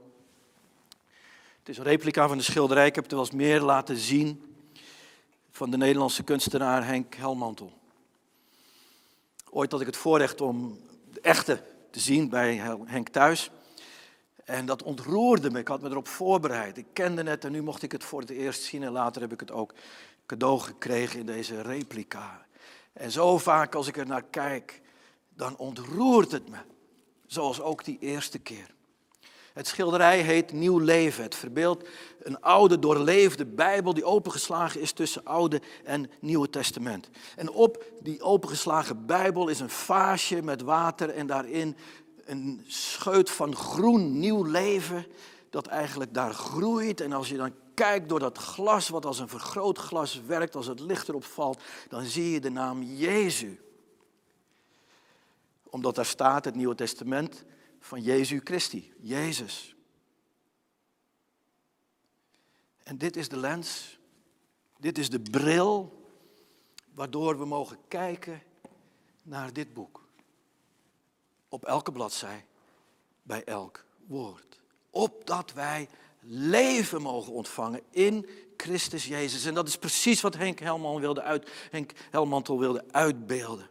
Het 1.60 1.70
is 1.70 1.78
een 1.78 1.84
replica 1.84 2.28
van 2.28 2.38
de 2.38 2.44
schilderij. 2.44 2.86
Ik 2.86 2.96
heb 2.96 3.04
het 3.04 3.14
wel 3.14 3.22
eens 3.22 3.32
meer 3.32 3.62
laten 3.62 3.98
zien 3.98 4.56
van 5.52 5.72
de 5.72 5.78
Nederlandse 5.78 6.24
kunstenaar 6.24 6.86
Henk 6.86 7.16
Helmantel. 7.16 7.80
Ooit 9.50 9.72
had 9.72 9.82
ik 9.82 9.88
het 9.88 9.98
voorrecht 9.98 10.42
om 10.42 10.80
de 11.12 11.22
echte 11.22 11.64
te 11.90 12.00
zien 12.00 12.30
bij 12.30 12.56
Henk 12.86 13.10
thuis. 13.10 13.52
En 14.52 14.66
dat 14.66 14.84
ontroerde 14.84 15.52
me. 15.52 15.60
Ik 15.60 15.68
had 15.68 15.82
me 15.82 15.90
erop 15.90 16.08
voorbereid. 16.08 16.78
Ik 16.78 16.86
kende 16.94 17.24
het 17.24 17.46
en 17.46 17.52
nu 17.52 17.62
mocht 17.62 17.84
ik 17.84 17.92
het 17.92 18.04
voor 18.04 18.20
het 18.20 18.30
eerst 18.30 18.64
zien. 18.64 18.84
En 18.84 18.92
later 18.92 19.22
heb 19.22 19.32
ik 19.32 19.40
het 19.40 19.52
ook 19.52 19.74
cadeau 20.26 20.60
gekregen 20.60 21.20
in 21.20 21.26
deze 21.26 21.62
replica. 21.62 22.46
En 22.94 23.12
zo 23.12 23.38
vaak 23.38 23.76
als 23.76 23.88
ik 23.88 23.98
er 23.98 24.06
naar 24.06 24.24
kijk, 24.24 24.82
dan 25.36 25.58
ontroert 25.58 26.32
het 26.32 26.50
me. 26.50 26.58
Zoals 27.26 27.62
ook 27.62 27.84
die 27.84 27.98
eerste 28.00 28.40
keer. 28.40 28.74
Het 29.54 29.68
schilderij 29.68 30.20
heet 30.20 30.52
Nieuw 30.52 30.80
Leven. 30.80 31.24
Het 31.24 31.36
verbeeldt 31.36 31.90
een 32.20 32.42
oude, 32.42 32.80
doorleefde 32.80 33.46
Bijbel 33.46 33.94
die 33.94 34.06
opengeslagen 34.06 34.82
is 34.82 34.92
tussen 34.92 35.26
Oude 35.26 35.62
en 35.84 36.12
Nieuwe 36.20 36.50
Testament. 36.50 37.10
En 37.36 37.52
op 37.52 37.84
die 38.02 38.22
opengeslagen 38.22 39.06
Bijbel 39.06 39.48
is 39.48 39.60
een 39.60 39.70
vaasje 39.70 40.42
met 40.42 40.62
water 40.62 41.10
en 41.10 41.28
daarin 41.28 41.76
een 42.26 42.64
scheut 42.68 43.30
van 43.30 43.56
groen 43.56 44.20
nieuw 44.20 44.44
leven 44.44 45.06
dat 45.50 45.68
eigenlijk 45.68 46.14
daar 46.14 46.34
groeit. 46.34 47.02
En 47.02 47.12
als 47.12 47.30
je 47.30 47.38
dan 47.38 47.54
kijkt 47.74 48.10
door 48.10 48.20
dat 48.20 48.38
glas, 48.38 48.90
wat 48.90 49.06
als 49.06 49.20
een 49.20 49.28
vergrootglas 49.30 50.22
werkt, 50.22 50.56
als 50.56 50.68
het 50.68 50.80
licht 50.80 51.08
erop 51.08 51.24
valt, 51.24 51.62
dan 51.90 52.04
zie 52.04 52.32
je 52.32 52.40
de 52.40 52.50
naam 52.50 52.84
Jezus. 52.84 53.58
Omdat 55.64 55.96
daar 55.96 56.06
staat 56.06 56.46
het 56.46 56.56
Nieuwe 56.56 56.76
Testament 56.76 57.44
van 57.80 58.02
Jezus 58.02 58.40
Christi, 58.44 58.94
Jezus. 59.00 59.76
En 62.84 62.98
dit 62.98 63.16
is 63.16 63.30
de 63.30 63.38
lens, 63.38 64.00
dit 64.80 64.98
is 64.98 65.10
de 65.10 65.20
bril 65.20 66.00
waardoor 66.94 67.38
we 67.38 67.46
mogen 67.46 67.78
kijken 67.88 68.44
naar 69.22 69.54
dit 69.54 69.74
boek. 69.74 70.01
Op 71.52 71.66
elke 71.66 71.92
bladzij, 71.92 72.46
bij 73.24 73.44
elk 73.44 73.84
woord. 74.08 74.60
Opdat 74.90 75.54
wij 75.54 75.90
leven 76.20 77.02
mogen 77.02 77.34
ontvangen 77.34 77.82
in 77.90 78.30
Christus 78.58 79.06
Jezus. 79.06 79.46
En 79.46 79.54
dat 79.54 79.68
is 79.68 79.78
precies 79.78 80.22
wat 80.22 80.36
Henk, 80.36 80.60
wilde 81.00 81.22
uit, 81.22 81.50
Henk 81.72 81.92
Helmantel 82.12 82.60
wilde 82.60 82.84
uitbeelden. 82.92 83.70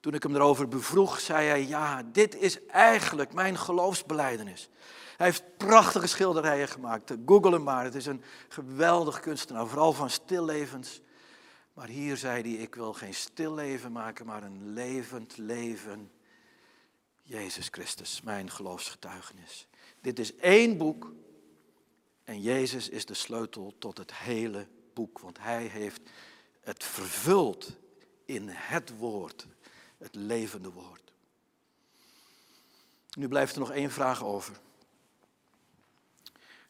Toen 0.00 0.14
ik 0.14 0.22
hem 0.22 0.34
erover 0.34 0.68
bevroeg, 0.68 1.20
zei 1.20 1.48
hij, 1.48 1.66
ja, 1.66 2.02
dit 2.02 2.36
is 2.36 2.66
eigenlijk 2.66 3.32
mijn 3.32 3.58
geloofsbeleidenis. 3.58 4.68
Hij 5.16 5.26
heeft 5.26 5.56
prachtige 5.56 6.06
schilderijen 6.06 6.68
gemaakt. 6.68 7.14
Google 7.26 7.52
hem 7.52 7.62
maar, 7.62 7.84
het 7.84 7.94
is 7.94 8.06
een 8.06 8.22
geweldig 8.48 9.20
kunstenaar, 9.20 9.66
vooral 9.66 9.92
van 9.92 10.10
stillevens. 10.10 11.00
Maar 11.72 11.88
hier 11.88 12.16
zei 12.16 12.42
hij, 12.42 12.62
ik 12.62 12.74
wil 12.74 12.92
geen 12.92 13.14
stilleven 13.14 13.92
maken, 13.92 14.26
maar 14.26 14.42
een 14.42 14.72
levend 14.72 15.36
leven. 15.36 16.10
Jezus 17.30 17.68
Christus, 17.70 18.20
mijn 18.22 18.50
geloofsgetuigenis. 18.50 19.66
Dit 20.00 20.18
is 20.18 20.36
één 20.36 20.78
boek 20.78 21.12
en 22.24 22.40
Jezus 22.40 22.88
is 22.88 23.06
de 23.06 23.14
sleutel 23.14 23.74
tot 23.78 23.98
het 23.98 24.14
hele 24.14 24.66
boek, 24.94 25.18
want 25.18 25.38
hij 25.38 25.66
heeft 25.66 26.00
het 26.60 26.84
vervuld 26.84 27.76
in 28.24 28.48
het 28.48 28.96
woord, 28.96 29.46
het 29.98 30.14
levende 30.14 30.70
woord. 30.70 31.12
Nu 33.16 33.28
blijft 33.28 33.52
er 33.52 33.60
nog 33.60 33.70
één 33.70 33.90
vraag 33.90 34.24
over. 34.24 34.60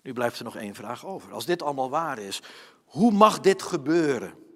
Nu 0.03 0.13
blijft 0.13 0.39
er 0.39 0.45
nog 0.45 0.57
één 0.57 0.75
vraag 0.75 1.07
over. 1.07 1.33
Als 1.33 1.47
dit 1.47 1.63
allemaal 1.63 1.91
waar 1.91 2.19
is, 2.19 2.43
hoe 2.85 3.13
mag 3.13 3.41
dit 3.41 3.63
gebeuren? 3.63 4.50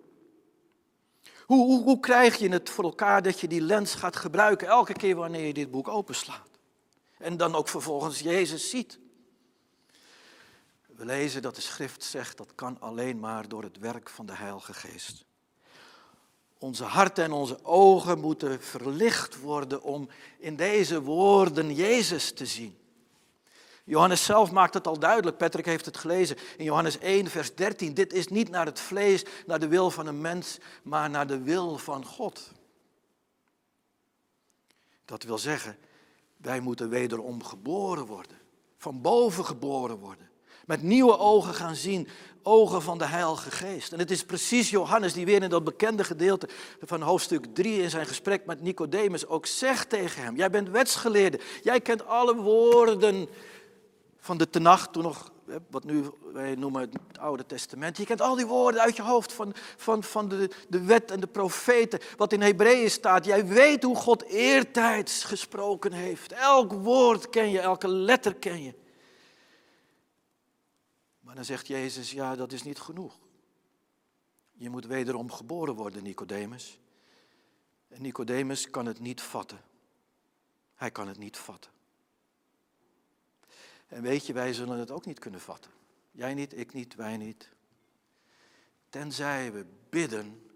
Hoe, 1.44 1.82
hoe, 1.82 2.00
krijg 2.00 2.36
je 2.36 2.48
het 2.48 2.70
voor 2.70 2.84
elkaar 2.84 3.22
dat 3.22 3.40
je 3.40 3.48
die 3.48 3.60
lens 3.60 3.94
gaat 3.94 4.16
gebruiken 4.16 4.68
elke 4.68 4.92
keer 4.92 5.16
wanneer 5.16 5.46
je 5.46 5.54
dit 5.54 5.70
boek 5.70 5.88
openslaat? 5.88 6.48
En 7.18 7.36
dan 7.36 7.54
ook 7.54 7.68
vervolgens 7.68 8.20
Jezus 8.20 8.70
ziet. 8.70 8.98
We 10.86 11.04
lezen 11.04 11.42
dat 11.42 11.54
de 11.54 11.60
schrift 11.60 12.04
zegt 12.04 12.36
dat 12.36 12.54
kan 12.54 12.80
alleen 12.80 13.18
maar 13.18 13.48
door 13.48 13.62
het 13.62 13.78
werk 13.78 14.08
van 14.08 14.26
de 14.26 14.34
Heilige 14.34 14.74
Geest. 14.74 15.24
Onze 16.58 16.84
harten 16.84 17.24
en 17.24 17.32
onze 17.32 17.64
ogen 17.64 18.20
moeten 18.20 18.62
verlicht 18.62 19.40
worden 19.40 19.82
om 19.82 20.08
in 20.38 20.56
deze 20.56 21.02
woorden 21.02 21.74
Jezus 21.74 22.32
te 22.32 22.46
zien. 22.46 22.78
Johannes 23.84 24.24
zelf 24.24 24.50
maakt 24.50 24.74
het 24.74 24.86
al 24.86 24.98
duidelijk, 24.98 25.36
Patrick 25.36 25.64
heeft 25.66 25.84
het 25.84 25.96
gelezen 25.96 26.36
in 26.56 26.64
Johannes 26.64 26.98
1, 26.98 27.26
vers 27.26 27.54
13. 27.54 27.94
Dit 27.94 28.12
is 28.12 28.28
niet 28.28 28.48
naar 28.48 28.66
het 28.66 28.80
vlees, 28.80 29.24
naar 29.46 29.60
de 29.60 29.68
wil 29.68 29.90
van 29.90 30.06
een 30.06 30.20
mens, 30.20 30.58
maar 30.82 31.10
naar 31.10 31.26
de 31.26 31.42
wil 31.42 31.78
van 31.78 32.04
God. 32.04 32.52
Dat 35.04 35.22
wil 35.22 35.38
zeggen, 35.38 35.76
wij 36.36 36.60
moeten 36.60 36.88
wederom 36.88 37.42
geboren 37.42 38.06
worden, 38.06 38.38
van 38.76 39.00
boven 39.00 39.44
geboren 39.44 39.96
worden. 39.96 40.28
Met 40.66 40.82
nieuwe 40.82 41.18
ogen 41.18 41.54
gaan 41.54 41.74
zien, 41.74 42.08
ogen 42.42 42.82
van 42.82 42.98
de 42.98 43.06
Heilige 43.06 43.50
Geest. 43.50 43.92
En 43.92 43.98
het 43.98 44.10
is 44.10 44.24
precies 44.24 44.70
Johannes 44.70 45.12
die 45.12 45.24
weer 45.24 45.42
in 45.42 45.50
dat 45.50 45.64
bekende 45.64 46.04
gedeelte 46.04 46.48
van 46.80 47.02
hoofdstuk 47.02 47.46
3 47.54 47.82
in 47.82 47.90
zijn 47.90 48.06
gesprek 48.06 48.46
met 48.46 48.62
Nicodemus 48.62 49.26
ook 49.26 49.46
zegt 49.46 49.88
tegen 49.88 50.22
hem: 50.22 50.36
Jij 50.36 50.50
bent 50.50 50.68
wetsgeleerde, 50.68 51.40
jij 51.62 51.80
kent 51.80 52.06
alle 52.06 52.34
woorden 52.34 53.28
van 54.24 54.38
de 54.38 54.50
Tenach, 54.50 54.88
toen 54.88 55.02
nog, 55.02 55.32
wat 55.70 55.84
nu 55.84 56.10
wij 56.32 56.54
noemen 56.54 56.80
het 56.80 57.18
Oude 57.18 57.46
Testament. 57.46 57.96
Je 57.96 58.04
kent 58.04 58.20
al 58.20 58.34
die 58.34 58.46
woorden 58.46 58.80
uit 58.80 58.96
je 58.96 59.02
hoofd 59.02 59.32
van, 59.32 59.52
van, 59.76 60.02
van 60.02 60.28
de, 60.28 60.50
de 60.68 60.84
wet 60.84 61.10
en 61.10 61.20
de 61.20 61.26
profeten, 61.26 62.00
wat 62.16 62.32
in 62.32 62.40
Hebreeën 62.40 62.90
staat. 62.90 63.24
Jij 63.24 63.46
weet 63.46 63.82
hoe 63.82 63.96
God 63.96 64.22
eertijds 64.22 65.24
gesproken 65.24 65.92
heeft. 65.92 66.32
Elk 66.32 66.72
woord 66.72 67.30
ken 67.30 67.50
je, 67.50 67.60
elke 67.60 67.88
letter 67.88 68.34
ken 68.34 68.62
je. 68.62 68.74
Maar 71.20 71.34
dan 71.34 71.44
zegt 71.44 71.66
Jezus, 71.66 72.10
ja, 72.10 72.36
dat 72.36 72.52
is 72.52 72.62
niet 72.62 72.78
genoeg. 72.78 73.18
Je 74.52 74.70
moet 74.70 74.86
wederom 74.86 75.30
geboren 75.30 75.74
worden, 75.74 76.02
Nicodemus. 76.02 76.78
En 77.88 78.02
Nicodemus 78.02 78.70
kan 78.70 78.86
het 78.86 79.00
niet 79.00 79.20
vatten. 79.20 79.60
Hij 80.74 80.90
kan 80.90 81.08
het 81.08 81.18
niet 81.18 81.36
vatten. 81.36 81.73
En 83.94 84.02
weet 84.02 84.26
je, 84.26 84.32
wij 84.32 84.52
zullen 84.52 84.78
het 84.78 84.90
ook 84.90 85.06
niet 85.06 85.18
kunnen 85.18 85.40
vatten. 85.40 85.70
Jij 86.10 86.34
niet, 86.34 86.58
ik 86.58 86.72
niet, 86.72 86.94
wij 86.94 87.16
niet. 87.16 87.48
Tenzij 88.88 89.52
we 89.52 89.66
bidden 89.88 90.50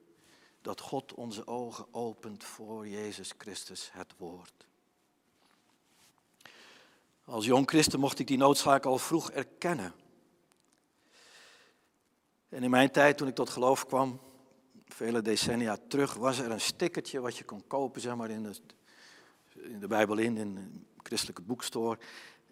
dat 0.62 0.81
God 0.81 1.14
onze 1.14 1.46
ogen 1.46 1.87
opent 1.90 2.44
voor 2.44 2.88
Jezus 2.88 3.33
Christus, 3.38 3.90
het 3.92 4.14
woord. 4.16 4.66
Als 7.24 7.44
jong 7.44 7.68
christen 7.68 8.01
mocht 8.01 8.18
ik 8.18 8.27
die 8.27 8.37
noodzaak 8.37 8.85
al 8.85 8.98
vroeg 8.98 9.31
erkennen. 9.31 9.92
En 12.48 12.62
in 12.62 12.70
mijn 12.70 12.90
tijd, 12.90 13.18
toen 13.18 13.29
ik 13.29 13.35
tot 13.35 13.51
geloof 13.51 13.87
kwam, 13.87 14.20
vele 14.87 15.22
decennia 15.22 15.79
terug, 15.88 16.14
was 16.14 16.38
er 16.38 16.51
een 16.51 16.61
stickertje 16.61 17.20
wat 17.20 17.37
je 17.37 17.44
kon 17.44 17.66
kopen, 17.66 18.01
zeg 18.01 18.16
maar, 18.16 18.31
in 18.31 18.42
de, 18.42 18.55
in 19.62 19.81
de 19.81 19.87
Bijbel 19.87 20.16
in, 20.16 20.37
in 20.37 20.57
een 20.57 20.87
christelijke 21.03 21.42
boekstore. 21.42 21.98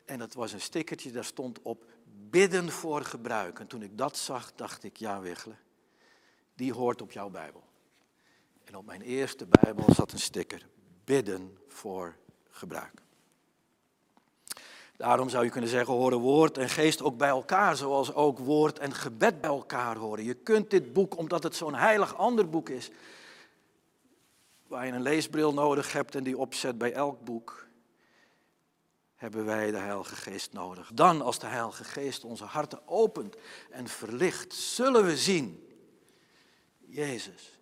En 0.06 0.18
dat 0.18 0.34
was 0.34 0.52
een 0.52 0.60
stickertje, 0.60 1.10
daar 1.10 1.24
stond 1.24 1.62
op 1.62 1.84
bidden 2.30 2.70
voor 2.70 3.04
gebruik. 3.04 3.58
En 3.58 3.66
toen 3.66 3.82
ik 3.82 3.98
dat 3.98 4.16
zag, 4.16 4.52
dacht 4.54 4.84
ik, 4.84 4.96
ja 4.96 5.20
Wichelen, 5.20 5.58
die 6.54 6.72
hoort 6.72 7.02
op 7.02 7.12
jouw 7.12 7.28
Bijbel. 7.28 7.62
En 8.64 8.76
op 8.76 8.86
mijn 8.86 9.02
eerste 9.02 9.46
Bijbel 9.46 9.94
zat 9.94 10.12
een 10.12 10.18
sticker, 10.18 10.66
bidden 11.04 11.58
voor 11.68 12.16
gebruik. 12.50 13.02
Daarom 14.96 15.28
zou 15.28 15.44
je 15.44 15.50
kunnen 15.50 15.70
zeggen, 15.70 15.94
horen 15.94 16.18
woord 16.18 16.58
en 16.58 16.68
geest 16.68 17.02
ook 17.02 17.16
bij 17.16 17.28
elkaar, 17.28 17.76
zoals 17.76 18.14
ook 18.14 18.38
woord 18.38 18.78
en 18.78 18.94
gebed 18.94 19.40
bij 19.40 19.50
elkaar 19.50 19.96
horen. 19.96 20.24
Je 20.24 20.34
kunt 20.34 20.70
dit 20.70 20.92
boek, 20.92 21.16
omdat 21.16 21.42
het 21.42 21.56
zo'n 21.56 21.74
heilig 21.74 22.16
ander 22.16 22.50
boek 22.50 22.68
is, 22.68 22.90
waar 24.66 24.86
je 24.86 24.92
een 24.92 25.02
leesbril 25.02 25.52
nodig 25.52 25.92
hebt 25.92 26.14
en 26.14 26.24
die 26.24 26.38
opzet 26.38 26.78
bij 26.78 26.92
elk 26.92 27.24
boek, 27.24 27.65
hebben 29.16 29.44
wij 29.44 29.70
de 29.70 29.78
Heilige 29.78 30.16
Geest 30.16 30.52
nodig. 30.52 30.90
Dan, 30.94 31.22
als 31.22 31.38
de 31.38 31.46
Heilige 31.46 31.84
Geest 31.84 32.24
onze 32.24 32.44
harten 32.44 32.88
opent 32.88 33.36
en 33.70 33.88
verlicht, 33.88 34.54
zullen 34.54 35.04
we 35.04 35.16
zien 35.16 35.78
Jezus 36.78 37.60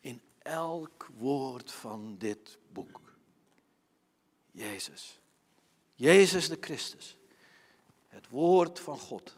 in 0.00 0.22
elk 0.38 1.08
woord 1.16 1.72
van 1.72 2.18
dit 2.18 2.58
boek. 2.72 3.00
Jezus. 4.50 5.20
Jezus 5.94 6.48
de 6.48 6.56
Christus. 6.60 7.16
Het 8.08 8.28
woord 8.28 8.80
van 8.80 8.98
God. 8.98 9.36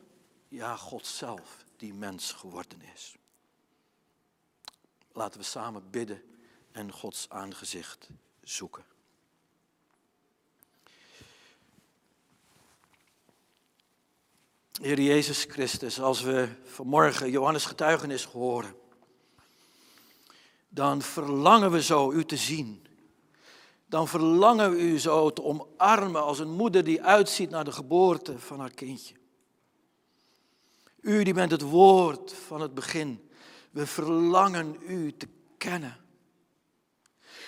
Ja, 0.49 0.77
God 0.77 1.07
zelf 1.07 1.65
die 1.77 1.95
mens 1.95 2.33
geworden 2.33 2.83
is. 2.95 3.17
Laten 5.13 5.41
we 5.41 5.47
samen 5.47 5.91
bidden 5.91 6.23
en 6.73 6.93
Gods 6.93 7.29
aangezicht 7.29 8.09
zoeken. 8.43 8.85
Heer 14.83 15.01
Jezus 15.01 15.45
Christus, 15.49 16.01
als 16.01 16.23
we 16.23 16.49
vanmorgen 16.65 17.31
Johannes 17.31 17.65
getuigenis 17.65 18.25
horen, 18.25 18.75
dan 20.69 21.03
verlangen 21.03 21.71
we 21.71 21.83
zo 21.83 22.13
u 22.13 22.25
te 22.25 22.37
zien. 22.37 22.87
Dan 23.87 24.09
verlangen 24.09 24.71
we 24.71 24.79
u 24.79 24.99
zo 24.99 25.31
te 25.31 25.43
omarmen 25.43 26.23
als 26.23 26.39
een 26.39 26.51
moeder 26.51 26.85
die 26.85 27.03
uitziet 27.03 27.51
naar 27.51 27.65
de 27.65 27.73
geboorte 27.73 28.39
van 28.39 28.61
haar 28.61 28.71
kindje. 28.71 29.15
U 31.01 31.23
die 31.23 31.35
bent 31.35 31.51
het 31.51 31.63
woord 31.63 32.33
van 32.33 32.61
het 32.61 32.75
begin. 32.75 33.31
We 33.71 33.87
verlangen 33.87 34.77
u 34.89 35.17
te 35.17 35.29
kennen. 35.59 35.97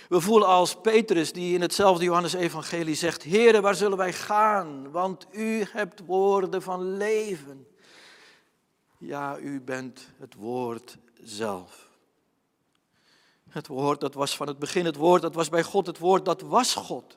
We 0.08 0.20
voelen 0.20 0.48
als 0.48 0.80
Petrus 0.80 1.32
die 1.32 1.54
in 1.54 1.60
hetzelfde 1.60 2.04
Johannes-evangelie 2.04 2.94
zegt, 2.94 3.24
Heere, 3.24 3.60
waar 3.60 3.74
zullen 3.74 3.96
wij 3.96 4.12
gaan? 4.12 4.90
Want 4.90 5.26
u 5.30 5.64
hebt 5.72 6.00
woorden 6.06 6.62
van 6.62 6.96
leven. 6.96 7.66
Ja, 8.98 9.38
u 9.38 9.60
bent 9.60 10.08
het 10.18 10.34
woord 10.34 10.98
zelf. 11.22 11.88
Het 13.48 13.66
woord 13.66 14.00
dat 14.00 14.14
was 14.14 14.36
van 14.36 14.46
het 14.46 14.58
begin, 14.58 14.84
het 14.84 14.96
woord 14.96 15.22
dat 15.22 15.34
was 15.34 15.48
bij 15.48 15.62
God, 15.62 15.86
het 15.86 15.98
woord 15.98 16.24
dat 16.24 16.40
was 16.40 16.74
God. 16.74 17.16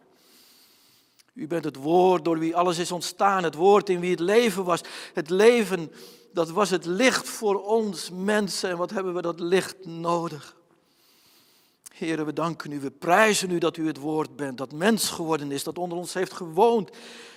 U 1.34 1.47
bent 1.47 1.63
het 1.63 1.75
woord 1.75 2.25
door 2.25 2.39
wie 2.39 2.56
alles 2.56 2.77
is 2.77 2.91
ontstaan, 2.91 3.43
het 3.43 3.56
woord 3.56 3.89
in 3.89 3.99
wie 3.99 4.12
het 4.12 4.19
leven 4.19 4.63
was. 4.63 4.82
Het 5.13 5.30
leven, 5.30 5.91
dat 6.34 6.49
was 6.49 6.69
het 6.69 6.86
licht 6.86 7.30
voor 7.30 7.63
ons 7.63 8.10
mensen. 8.10 8.69
En 8.69 8.77
wat 8.77 8.89
hebben 8.89 9.13
we 9.13 9.21
dat 9.21 9.39
licht 9.39 9.86
nodig? 9.86 10.56
Heren, 12.06 12.26
we 12.26 12.34
danken 12.34 12.72
u, 12.72 12.80
we 12.80 12.92
prijzen 12.92 13.52
u 13.52 13.58
dat 13.58 13.78
u 13.78 13.88
het 13.88 13.98
woord 13.98 14.36
bent, 14.36 14.58
dat 14.58 14.72
mens 14.72 15.10
geworden 15.10 15.52
is, 15.52 15.64
dat 15.64 15.78
onder 15.78 15.98
ons 15.98 16.14
heeft 16.14 16.34
gewoond. 16.34 16.90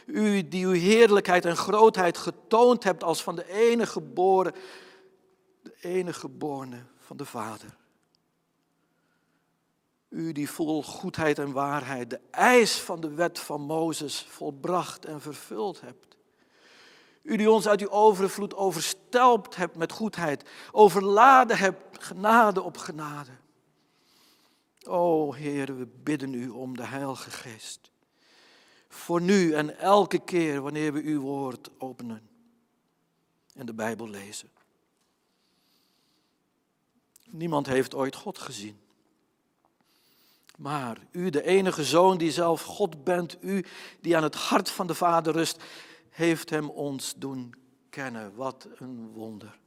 U 0.07 0.49
die 0.49 0.67
uw 0.67 0.73
heerlijkheid 0.73 1.45
en 1.45 1.57
grootheid 1.57 2.19
getoond 2.19 2.85
hebt 2.85 3.05
als 3.05 3.23
van 3.23 3.37
de 3.37 3.53
enige 3.53 3.93
geboren, 3.93 4.55
de 5.63 5.75
enige 5.81 6.21
geborene 6.21 6.83
van 6.99 7.17
de 7.17 7.25
Vader. 7.25 7.77
U 10.09 10.33
die 10.33 10.51
vol 10.51 10.83
goedheid 10.83 11.39
en 11.39 11.53
waarheid 11.53 12.11
de 12.11 12.21
eis 12.31 12.73
van 12.73 13.01
de 13.01 13.15
wet 13.15 13.39
van 13.39 13.61
Mozes 13.61 14.27
volbracht 14.29 15.05
en 15.05 15.21
vervuld 15.21 15.81
hebt. 15.81 16.17
U 17.23 17.37
die 17.37 17.51
ons 17.51 17.69
uit 17.69 17.81
uw 17.81 17.91
overvloed 17.91 18.55
overstelpt 18.55 19.57
hebt 19.57 19.77
met 19.77 19.93
goedheid, 19.93 20.51
overladen 20.73 21.57
hebt 21.57 22.05
genade 22.05 22.63
op 22.63 22.77
genade. 22.77 23.31
O 24.89 25.33
Heer, 25.33 25.77
we 25.77 25.87
bidden 26.03 26.35
u 26.35 26.49
om 26.49 26.77
de 26.77 26.87
Heilige 26.87 27.31
Geest. 27.31 27.91
Voor 28.89 29.21
nu 29.21 29.53
en 29.53 29.79
elke 29.79 30.19
keer 30.19 30.61
wanneer 30.61 30.93
we 30.93 31.03
uw 31.03 31.21
woord 31.21 31.71
openen 31.79 32.29
en 33.55 33.67
de 33.67 33.75
Bijbel 33.75 34.09
lezen. 34.09 34.51
Niemand 37.31 37.67
heeft 37.67 37.95
ooit 37.95 38.15
God 38.15 38.39
gezien. 38.39 38.81
Maar 40.57 40.99
u, 41.11 41.31
de 41.31 41.43
enige 41.43 41.85
zoon 41.85 42.19
die 42.19 42.31
zelf 42.31 42.63
God 42.63 43.05
bent, 43.05 43.37
u 43.41 43.65
die 44.01 44.17
aan 44.17 44.23
het 44.23 44.35
hart 44.35 44.71
van 44.71 44.87
de 44.87 44.95
Vader 44.95 45.33
rust, 45.33 45.63
heeft 46.11 46.51
hem 46.51 46.71
ons 46.71 47.15
doen 47.17 47.55
kennen. 47.91 48.35
Wat 48.35 48.69
een 48.75 49.09
wonder. 49.09 49.59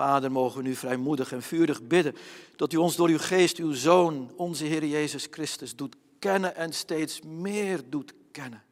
Vader, 0.00 0.32
mogen 0.32 0.62
we 0.62 0.68
nu 0.68 0.74
vrijmoedig 0.74 1.32
en 1.32 1.42
vurig 1.42 1.82
bidden 1.82 2.16
dat 2.56 2.72
u 2.72 2.76
ons 2.76 2.96
door 2.96 3.08
uw 3.08 3.18
geest, 3.18 3.56
uw 3.56 3.72
Zoon, 3.72 4.32
onze 4.36 4.64
Heer 4.64 4.84
Jezus 4.84 5.26
Christus, 5.30 5.76
doet 5.76 5.96
kennen 6.18 6.56
en 6.56 6.72
steeds 6.72 7.20
meer 7.22 7.90
doet 7.90 8.14
kennen. 8.30 8.62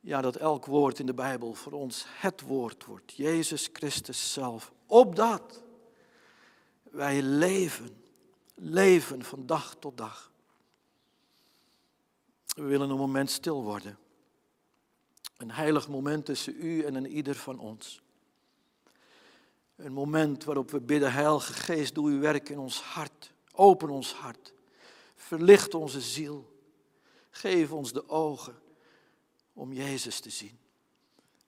Ja, 0.00 0.20
dat 0.20 0.36
elk 0.36 0.66
woord 0.66 0.98
in 0.98 1.06
de 1.06 1.14
Bijbel 1.14 1.54
voor 1.54 1.72
ons 1.72 2.04
het 2.08 2.40
woord 2.40 2.84
wordt, 2.84 3.12
Jezus 3.12 3.68
Christus 3.72 4.32
zelf. 4.32 4.72
Opdat 4.86 5.62
wij 6.82 7.22
leven, 7.22 8.02
leven 8.54 9.24
van 9.24 9.46
dag 9.46 9.76
tot 9.78 9.96
dag. 9.96 10.32
We 12.46 12.62
willen 12.62 12.90
een 12.90 12.96
moment 12.96 13.30
stil 13.30 13.62
worden. 13.62 13.98
Een 15.36 15.50
heilig 15.50 15.88
moment 15.88 16.24
tussen 16.24 16.54
u 16.58 16.82
en 16.82 16.94
een 16.94 17.06
ieder 17.06 17.34
van 17.34 17.58
ons. 17.58 18.02
Een 19.82 19.92
moment 19.92 20.44
waarop 20.44 20.70
we 20.70 20.80
bidden, 20.80 21.12
Heilige 21.12 21.52
Geest, 21.52 21.94
doe 21.94 22.10
uw 22.10 22.20
werk 22.20 22.48
in 22.48 22.58
ons 22.58 22.80
hart. 22.80 23.32
Open 23.52 23.90
ons 23.90 24.12
hart. 24.12 24.52
Verlicht 25.14 25.74
onze 25.74 26.00
ziel. 26.00 26.58
Geef 27.30 27.72
ons 27.72 27.92
de 27.92 28.08
ogen 28.08 28.58
om 29.52 29.72
Jezus 29.72 30.20
te 30.20 30.30
zien. 30.30 30.58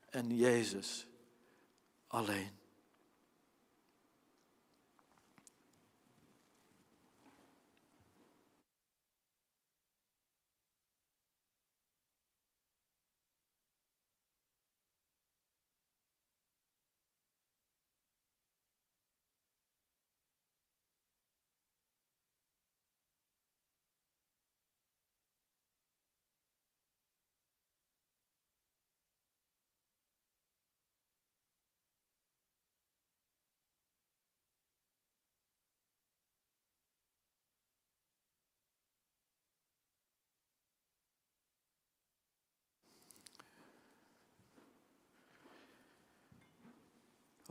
En 0.09 0.37
Jezus 0.37 1.07
alleen. 2.07 2.62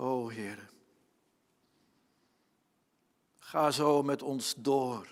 O 0.01 0.27
Heer, 0.29 0.69
ga 3.39 3.71
zo 3.71 4.03
met 4.03 4.21
ons 4.21 4.53
door. 4.57 5.07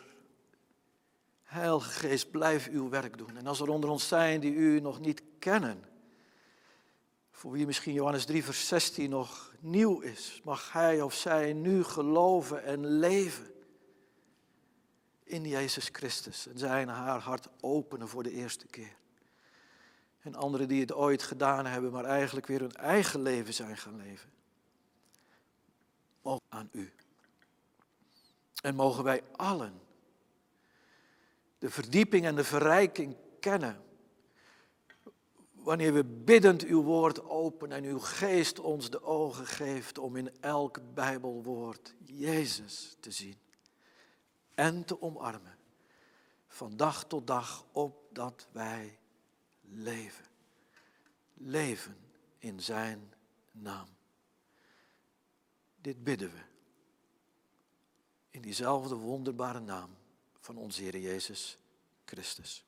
Heilige 1.43 1.89
Geest, 1.89 2.31
blijf 2.31 2.67
uw 2.67 2.89
werk 2.89 3.17
doen. 3.17 3.37
En 3.37 3.47
als 3.47 3.59
er 3.59 3.69
onder 3.69 3.89
ons 3.89 4.07
zijn 4.07 4.39
die 4.39 4.53
u 4.53 4.79
nog 4.79 4.99
niet 4.99 5.21
kennen, 5.39 5.83
voor 7.31 7.51
wie 7.51 7.65
misschien 7.65 7.93
Johannes 7.93 8.25
3, 8.25 8.43
vers 8.43 8.67
16 8.67 9.09
nog 9.09 9.53
nieuw 9.59 9.99
is, 9.99 10.41
mag 10.43 10.71
hij 10.71 11.01
of 11.01 11.13
zij 11.13 11.53
nu 11.53 11.83
geloven 11.83 12.63
en 12.63 12.85
leven 12.85 13.51
in 15.23 15.43
Jezus 15.43 15.89
Christus 15.91 16.47
en 16.47 16.57
zijn 16.57 16.87
haar 16.87 17.19
hart 17.19 17.47
openen 17.59 18.07
voor 18.07 18.23
de 18.23 18.31
eerste 18.31 18.67
keer. 18.67 18.97
En 20.19 20.35
anderen 20.35 20.67
die 20.67 20.81
het 20.81 20.93
ooit 20.93 21.23
gedaan 21.23 21.65
hebben, 21.65 21.91
maar 21.91 22.05
eigenlijk 22.05 22.47
weer 22.47 22.59
hun 22.59 22.75
eigen 22.75 23.21
leven 23.21 23.53
zijn 23.53 23.77
gaan 23.77 23.95
leven 23.95 24.37
ook 26.21 26.41
aan 26.49 26.69
u. 26.71 26.93
En 28.61 28.75
mogen 28.75 29.03
wij 29.03 29.23
allen 29.35 29.81
de 31.57 31.69
verdieping 31.69 32.25
en 32.25 32.35
de 32.35 32.43
verrijking 32.43 33.15
kennen. 33.39 33.83
Wanneer 35.51 35.93
we 35.93 36.03
biddend 36.05 36.63
uw 36.63 36.81
woord 36.81 37.23
openen 37.23 37.77
en 37.77 37.83
uw 37.83 37.99
geest 37.99 38.59
ons 38.59 38.89
de 38.89 39.03
ogen 39.03 39.45
geeft 39.45 39.97
om 39.97 40.15
in 40.15 40.41
elk 40.41 40.79
Bijbelwoord 40.93 41.95
Jezus 42.05 42.95
te 42.99 43.11
zien 43.11 43.37
en 44.55 44.85
te 44.85 45.01
omarmen. 45.01 45.57
Van 46.47 46.77
dag 46.77 47.05
tot 47.05 47.27
dag 47.27 47.65
opdat 47.71 48.47
wij 48.51 48.99
leven. 49.61 50.25
Leven 51.33 51.97
in 52.37 52.59
zijn 52.59 53.13
naam. 53.51 53.87
Dit 55.81 56.03
bidden 56.03 56.31
we. 56.31 56.39
In 58.29 58.41
diezelfde 58.41 58.95
wonderbare 58.95 59.59
naam 59.59 59.89
van 60.39 60.57
onze 60.57 60.81
Heer 60.81 60.97
Jezus 60.97 61.57
Christus. 62.05 62.63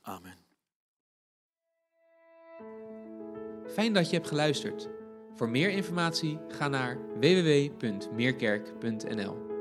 Amen. 0.00 0.36
Fijn 3.72 3.92
dat 3.92 4.10
je 4.10 4.16
hebt 4.16 4.28
geluisterd. 4.28 4.88
Voor 5.34 5.48
meer 5.48 5.70
informatie 5.70 6.38
ga 6.48 6.68
naar 6.68 7.18
www.meerkerk.nl. 7.18 9.51